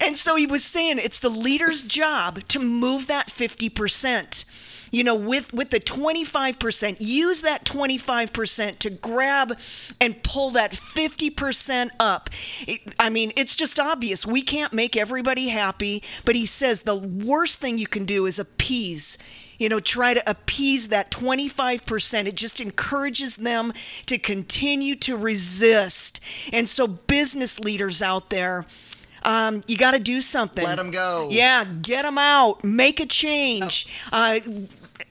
And 0.00 0.16
so 0.16 0.34
he 0.34 0.46
was 0.46 0.64
saying 0.64 0.98
it's 0.98 1.20
the 1.20 1.28
leader's 1.28 1.80
job 1.80 2.40
to 2.48 2.58
move 2.58 3.06
that 3.06 3.28
50%. 3.28 4.44
You 4.92 5.02
know, 5.05 5.16
with 5.16 5.52
with 5.52 5.70
the 5.70 5.81
25%, 5.81 6.98
use 7.00 7.42
that 7.42 7.64
25% 7.64 8.78
to 8.78 8.90
grab 8.90 9.59
and 10.00 10.22
pull 10.22 10.50
that 10.50 10.72
50% 10.72 11.88
up. 11.98 12.31
I 13.00 13.09
mean, 13.11 13.33
it's 13.37 13.57
just 13.57 13.81
obvious. 13.81 14.26
We 14.26 14.42
can't 14.42 14.72
make 14.72 14.96
everybody 14.96 15.48
happy, 15.48 16.02
but 16.24 16.37
he 16.37 16.46
says 16.46 16.83
the 16.83 16.96
worst 16.96 17.61
thing 17.61 17.78
you 17.78 17.87
can 17.88 18.05
do 18.05 18.26
is 18.26 18.38
appease 18.38 19.18
you 19.59 19.68
know, 19.68 19.78
try 19.78 20.12
to 20.12 20.28
appease 20.28 20.88
that 20.88 21.12
25%. 21.12 22.26
It 22.26 22.35
just 22.35 22.61
encourages 22.61 23.37
them 23.37 23.72
to 24.07 24.18
continue 24.18 24.96
to 24.96 25.16
resist. 25.16 26.20
And 26.52 26.68
so, 26.68 26.88
business 26.88 27.61
leaders 27.61 28.02
out 28.02 28.28
there, 28.28 28.66
um, 29.24 29.62
you 29.68 29.76
got 29.76 29.92
to 29.92 30.00
do 30.00 30.20
something. 30.20 30.64
Let 30.64 30.78
'em 30.81 30.90
go. 30.90 31.28
Yeah, 31.31 31.64
get 31.64 32.02
them 32.02 32.18
out. 32.18 32.64
Make 32.64 32.98
a 32.98 33.07
change. 33.07 33.87
Uh, 34.11 34.40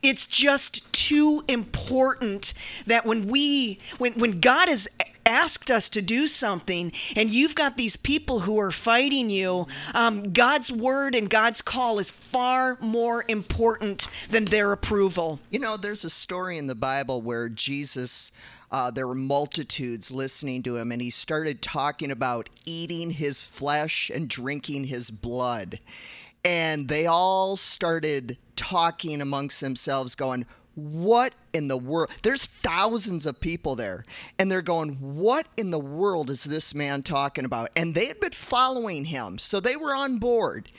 it's 0.02 0.26
just 0.26 0.92
too 0.92 1.42
important 1.48 2.54
that 2.86 3.06
when 3.06 3.26
we 3.28 3.78
when 3.98 4.12
when 4.14 4.40
God 4.40 4.68
has 4.68 4.88
asked 5.24 5.70
us 5.70 5.88
to 5.88 6.02
do 6.02 6.26
something 6.26 6.90
and 7.14 7.30
you've 7.30 7.54
got 7.54 7.76
these 7.76 7.96
people 7.96 8.40
who 8.40 8.58
are 8.58 8.72
fighting 8.72 9.30
you 9.30 9.64
um, 9.94 10.24
god's 10.32 10.72
word 10.72 11.14
and 11.14 11.30
god's 11.30 11.62
call 11.62 12.00
is 12.00 12.10
far 12.10 12.76
more 12.80 13.24
important 13.28 14.08
than 14.30 14.44
their 14.46 14.72
approval 14.72 15.38
You 15.50 15.60
know, 15.60 15.76
there's 15.76 16.04
a 16.04 16.10
story 16.10 16.56
in 16.58 16.66
the 16.66 16.74
Bible 16.74 17.20
where 17.20 17.48
Jesus, 17.48 18.32
uh, 18.70 18.90
there 18.90 19.06
were 19.06 19.14
multitudes 19.14 20.10
listening 20.10 20.62
to 20.62 20.76
him, 20.76 20.90
and 20.90 21.02
he 21.02 21.10
started 21.10 21.60
talking 21.60 22.10
about 22.10 22.48
eating 22.64 23.10
his 23.10 23.44
flesh 23.46 24.10
and 24.12 24.28
drinking 24.28 24.84
his 24.84 25.10
blood. 25.10 25.78
And 26.44 26.88
they 26.88 27.06
all 27.06 27.56
started 27.56 28.38
talking 28.56 29.20
amongst 29.20 29.60
themselves, 29.60 30.14
going, 30.14 30.46
What 30.74 31.34
in 31.52 31.68
the 31.68 31.76
world? 31.76 32.10
There's 32.22 32.46
thousands 32.46 33.26
of 33.26 33.40
people 33.40 33.76
there, 33.76 34.04
and 34.38 34.50
they're 34.50 34.62
going, 34.62 34.94
What 34.94 35.46
in 35.56 35.70
the 35.70 35.78
world 35.78 36.30
is 36.30 36.44
this 36.44 36.74
man 36.74 37.02
talking 37.02 37.44
about? 37.44 37.70
And 37.76 37.94
they 37.94 38.06
had 38.06 38.20
been 38.20 38.32
following 38.32 39.06
him, 39.06 39.38
so 39.38 39.60
they 39.60 39.76
were 39.76 39.94
on 39.94 40.18
board. 40.18 40.70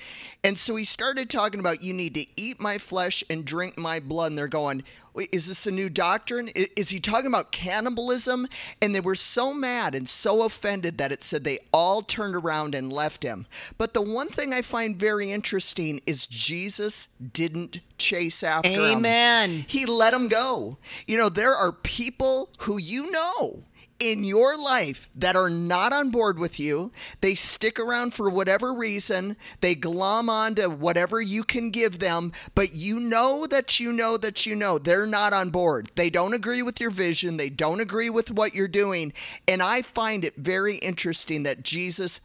And 0.43 0.57
so 0.57 0.75
he 0.75 0.83
started 0.83 1.29
talking 1.29 1.59
about, 1.59 1.83
You 1.83 1.93
need 1.93 2.13
to 2.15 2.25
eat 2.35 2.59
my 2.59 2.77
flesh 2.77 3.23
and 3.29 3.45
drink 3.45 3.77
my 3.77 3.99
blood. 3.99 4.31
And 4.31 4.37
they're 4.37 4.47
going, 4.47 4.83
is 5.31 5.47
this 5.47 5.67
a 5.67 5.71
new 5.71 5.89
doctrine? 5.89 6.49
Is 6.75 6.89
he 6.89 6.99
talking 6.99 7.27
about 7.27 7.51
cannibalism? 7.51 8.47
And 8.81 8.95
they 8.95 8.99
were 8.99 9.15
so 9.15 9.53
mad 9.53 9.95
and 9.95 10.09
so 10.09 10.43
offended 10.43 10.97
that 10.97 11.11
it 11.11 11.23
said 11.23 11.43
they 11.43 11.59
all 11.71 12.01
turned 12.01 12.35
around 12.35 12.73
and 12.73 12.91
left 12.91 13.23
him. 13.23 13.45
But 13.77 13.93
the 13.93 14.01
one 14.01 14.29
thing 14.29 14.53
I 14.53 14.61
find 14.61 14.95
very 14.95 15.31
interesting 15.31 16.01
is 16.05 16.25
Jesus 16.27 17.09
didn't 17.33 17.81
chase 17.97 18.43
after 18.43 18.69
him. 18.69 18.97
Amen. 18.97 19.65
He 19.67 19.85
let 19.85 20.13
him 20.13 20.27
go. 20.27 20.62
You 21.07 21.17
know, 21.17 21.29
there 21.29 21.53
are 21.53 21.71
people 21.71 22.49
who 22.59 22.77
you 22.77 23.11
know 23.11 23.63
in 24.03 24.23
your 24.25 24.57
life 24.61 25.07
that 25.15 25.35
are 25.35 25.49
not 25.49 25.93
on 25.93 26.09
board 26.09 26.37
with 26.37 26.59
you. 26.59 26.91
They 27.21 27.35
stick 27.35 27.79
around 27.79 28.13
for 28.13 28.29
whatever 28.29 28.73
reason. 28.73 29.37
They 29.61 29.75
glom 29.75 30.29
onto 30.29 30.69
whatever 30.69 31.21
you 31.21 31.43
can 31.43 31.69
give 31.69 31.99
them, 31.99 32.33
but 32.53 32.73
you 32.73 32.99
know 32.99 33.47
that 33.47 33.79
you 33.79 33.93
know 33.93 34.17
that 34.17 34.45
you 34.45 34.55
know 34.55 34.77
they're 34.77 35.07
not 35.07 35.31
on 35.31 35.51
board. 35.51 35.89
They 35.95 36.09
don't 36.09 36.33
agree 36.33 36.61
with 36.61 36.81
your 36.81 36.91
vision. 36.91 37.37
They 37.37 37.49
don't 37.49 37.79
agree 37.79 38.09
with 38.09 38.29
what 38.29 38.53
you're 38.53 38.67
doing. 38.67 39.13
And 39.47 39.61
I 39.61 39.81
find 39.81 40.25
it 40.25 40.35
very 40.35 40.75
interesting 40.77 41.43
that 41.43 41.63
Jesus 41.63 42.19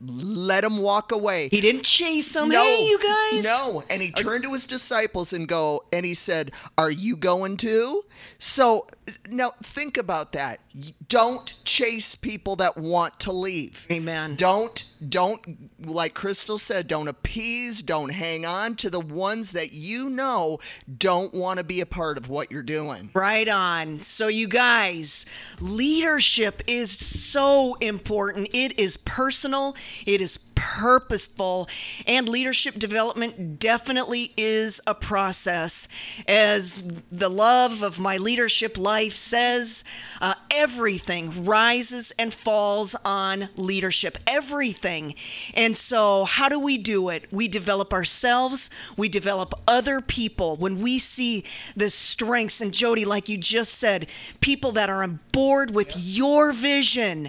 let 0.00 0.62
him 0.62 0.78
walk 0.78 1.10
away. 1.12 1.48
he 1.50 1.60
didn't 1.60 1.82
chase 1.84 2.32
them 2.34 2.50
hey 2.50 2.86
you 2.88 2.98
guys 2.98 3.44
No. 3.44 3.82
And 3.90 4.00
he 4.00 4.10
turned 4.10 4.44
to 4.44 4.52
his 4.52 4.66
disciples 4.66 5.32
and 5.32 5.48
go 5.48 5.84
and 5.92 6.06
he 6.06 6.14
said, 6.14 6.52
Are 6.78 6.90
you 6.90 7.16
going 7.16 7.56
to? 7.58 8.02
So 8.38 8.86
now 9.28 9.52
think 9.62 9.96
about 9.96 10.32
that. 10.32 10.60
Don't 11.08 11.52
chase 11.64 12.14
people 12.14 12.56
that 12.56 12.76
want 12.76 13.18
to 13.20 13.32
leave. 13.32 13.86
Amen. 13.90 14.36
Don't 14.36 14.88
don't 15.10 15.70
like 15.86 16.14
Crystal 16.14 16.58
said, 16.58 16.88
don't 16.88 17.08
appease, 17.08 17.82
don't 17.82 18.10
hang 18.10 18.46
on 18.46 18.76
to 18.76 18.90
the 18.90 19.00
ones 19.00 19.52
that 19.52 19.72
you 19.72 20.10
know 20.10 20.58
don't 20.98 21.34
want 21.34 21.58
to 21.58 21.64
be 21.64 21.80
a 21.80 21.86
part 21.86 22.18
of 22.18 22.28
what 22.28 22.50
you're 22.50 22.62
doing. 22.62 23.10
Right 23.14 23.48
on. 23.48 24.00
So, 24.00 24.28
you 24.28 24.48
guys, 24.48 25.26
leadership 25.60 26.62
is 26.66 26.90
so 26.90 27.76
important. 27.80 28.48
It 28.52 28.78
is 28.78 28.96
personal, 28.96 29.76
it 30.06 30.20
is 30.20 30.38
purposeful, 30.64 31.68
and 32.06 32.26
leadership 32.28 32.74
development 32.76 33.58
definitely 33.58 34.32
is 34.36 34.80
a 34.86 34.94
process. 34.94 35.88
As 36.26 36.82
the 37.12 37.28
love 37.28 37.82
of 37.82 38.00
my 38.00 38.16
leadership 38.16 38.78
life 38.78 39.12
says, 39.12 39.84
uh, 40.22 40.34
everything 40.54 41.44
rises 41.44 42.12
and 42.18 42.32
falls 42.32 42.96
on 43.04 43.48
leadership. 43.56 44.16
Everything. 44.26 45.14
And 45.54 45.76
so, 45.76 46.24
how 46.24 46.48
do 46.48 46.58
we 46.58 46.78
do 46.78 47.10
it? 47.10 47.26
We 47.30 47.46
develop 47.46 47.92
ourselves, 47.92 48.70
we 48.96 49.08
develop 49.10 49.52
other 49.68 50.00
people. 50.00 50.56
When 50.56 50.80
we 50.80 50.98
see 50.98 51.44
the 51.76 51.90
strengths, 51.90 52.62
and 52.62 52.72
Jody, 52.72 53.04
like 53.04 53.28
you 53.28 53.36
just 53.36 53.74
said, 53.74 54.08
people 54.40 54.72
that 54.72 54.88
are 54.88 55.02
on 55.02 55.20
board 55.32 55.74
with 55.74 55.92
your 55.96 56.52
vision. 56.52 57.28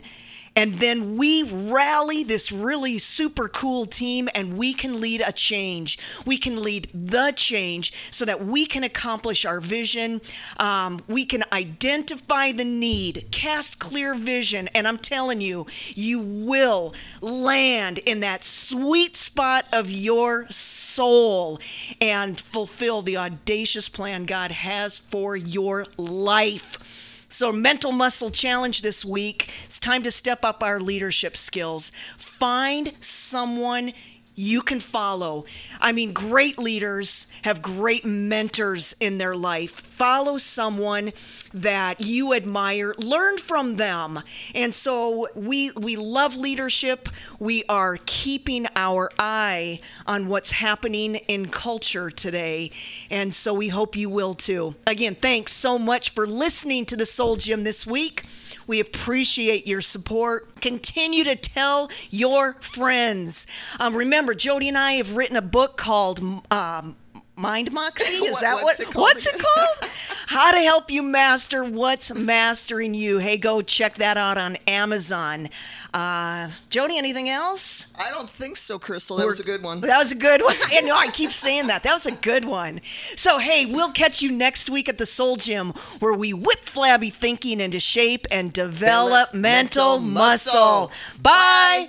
And 0.56 0.76
then 0.76 1.18
we 1.18 1.44
rally 1.44 2.24
this 2.24 2.52
really 2.52 2.98
super 2.98 3.50
cool 3.50 3.86
team 3.86 4.30
and 4.34 4.58
we 4.58 4.74
can 4.74 5.02
lead 5.02 5.22
a 5.26 5.34
change. 5.34 6.00
We 6.26 6.38
can 6.38 6.62
lead 6.62 6.86
the 6.94 7.34
change 7.36 7.94
so 8.12 8.24
that 8.26 8.46
we 8.46 8.65
can 8.65 8.84
accomplish 8.84 9.46
our 9.46 9.60
vision. 9.60 10.22
Um, 10.58 11.02
we 11.08 11.26
can 11.26 11.44
identify 11.52 12.54
the 12.54 12.63
need, 12.63 13.28
cast 13.32 13.80
clear 13.80 14.15
vision. 14.15 14.70
And 14.70 14.88
I'm 14.88 14.98
telling 14.98 15.41
you, 15.41 15.65
you 15.94 16.20
will 16.20 16.94
land 17.22 18.00
in 18.06 18.22
that 18.22 18.44
sweet 18.44 19.18
spot 19.18 19.65
of 19.74 19.91
your 19.91 20.48
soul 20.48 21.60
and 22.00 22.39
fulfill 22.39 23.02
the 23.02 23.18
audacious 23.18 23.89
plan 23.89 24.26
God 24.26 24.52
has 24.52 25.00
for 25.00 25.36
your 25.36 25.86
life. 25.98 27.05
So, 27.28 27.52
mental 27.52 27.92
muscle 27.92 28.30
challenge 28.30 28.82
this 28.82 29.04
week. 29.04 29.46
It's 29.66 29.80
time 29.80 30.04
to 30.04 30.12
step 30.12 30.46
up 30.46 30.64
our 30.64 30.80
leadership 30.80 31.36
skills. 31.36 31.92
Find 32.18 32.94
someone 33.00 33.92
you 34.36 34.62
can 34.62 34.80
follow. 34.80 35.45
I 35.80 35.91
mean, 35.91 36.13
great 36.13 36.58
leaders 36.58 37.28
have 37.43 37.62
great 37.62 38.06
mentors 38.06 38.95
in 39.00 39.17
their 39.17 39.36
life. 39.36 39.71
Follow 39.71 40.38
someone 40.38 41.12
that 41.54 42.02
you 42.02 42.34
admire, 42.34 42.93
learn 42.98 43.38
from 43.38 43.78
them. 43.78 44.19
And 44.54 44.74
so 44.74 45.28
we 45.36 45.71
we 45.71 45.95
love 45.95 46.36
leadership. 46.36 47.08
We 47.39 47.63
are 47.69 47.98
keeping 48.06 48.67
our 48.76 49.10
eye 49.17 49.80
on 50.06 50.28
what's 50.28 50.52
happening 50.52 51.15
in 51.28 51.48
culture 51.48 52.10
today. 52.10 52.71
And 53.10 53.34
so 53.34 53.54
we 53.54 53.69
hope 53.69 53.95
you 53.95 54.10
will 54.10 54.34
too. 54.34 54.76
Again, 54.86 55.15
thanks 55.15 55.54
so 55.54 55.80
much 55.80 56.12
for 56.12 56.28
listening 56.28 56.86
to 56.88 56.98
the 56.98 57.06
Soul 57.06 57.38
Gym 57.38 57.63
this 57.63 57.88
week. 57.88 58.24
We 58.67 58.80
appreciate 58.80 59.67
your 59.67 59.82
support. 59.82 60.62
Continue 60.62 61.23
to 61.25 61.36
tell 61.36 61.89
your 62.10 62.56
friends. 62.56 63.47
Um, 63.80 63.95
remember, 63.95 64.34
Jody 64.34 64.67
and 64.67 64.78
I 64.78 64.93
have 64.93 65.15
written 65.15 65.36
a 65.38 65.41
book 65.41 65.78
called 65.78 66.19
um, 66.51 66.95
Mind 67.36 67.71
Moxie. 67.71 68.13
Is 68.13 68.32
What- 68.32 68.41
that 68.41 68.63
what's 68.63 68.80
what? 68.80 68.88
it 68.88 68.91
called 68.93 69.04
what's 69.04 69.28
it 69.28 69.41
called? 69.41 69.91
How 70.28 70.52
to 70.52 70.58
help 70.58 70.89
you 70.89 71.04
master 71.04 71.63
what's 71.63 72.13
mastering 72.13 72.93
you. 72.93 73.19
Hey, 73.19 73.38
go 73.38 73.62
check 73.62 73.95
that 73.95 74.17
out 74.17 74.38
on 74.38 74.56
Amazon. 74.67 75.50
Uh, 75.93 76.50
Jody, 76.69 76.98
anything 76.98 77.30
else? 77.30 77.86
I 77.98 78.10
don't 78.10 78.30
think 78.30 78.58
so, 78.58 78.80
Crystal. 78.80 79.17
That 79.17 79.28
was 79.28 79.39
a 79.39 79.43
good 79.43 79.62
one. 79.63 79.82
That 79.82 79.98
was 80.00 80.12
a 80.12 80.15
good 80.15 80.41
one. 80.41 80.56
I 80.74 80.82
know 80.82 80.95
I 80.98 81.08
keep 81.10 81.30
saying 81.30 81.67
that. 81.67 81.84
That 81.84 81.93
was 81.93 82.06
a 82.08 82.12
good 82.12 82.43
one. 82.43 82.82
So, 82.84 83.38
hey, 83.38 83.65
we'll 83.67 83.91
catch 83.91 84.21
you 84.21 84.32
next 84.32 84.69
week 84.69 84.89
at 84.89 84.98
the 84.98 85.06
Soul 85.06 85.36
Gym 85.36 85.69
where 86.00 86.13
we 86.13 86.34
whip 86.34 86.65
flabby 86.65 87.12
thinking 87.12 87.60
into 87.62 87.80
shape 87.80 88.26
and 88.32 88.52
develop 88.52 89.34
mental 89.34 90.00
mental 90.00 90.00
muscle. 90.00 90.89
muscle. 90.89 90.91
Bye. 91.21 91.88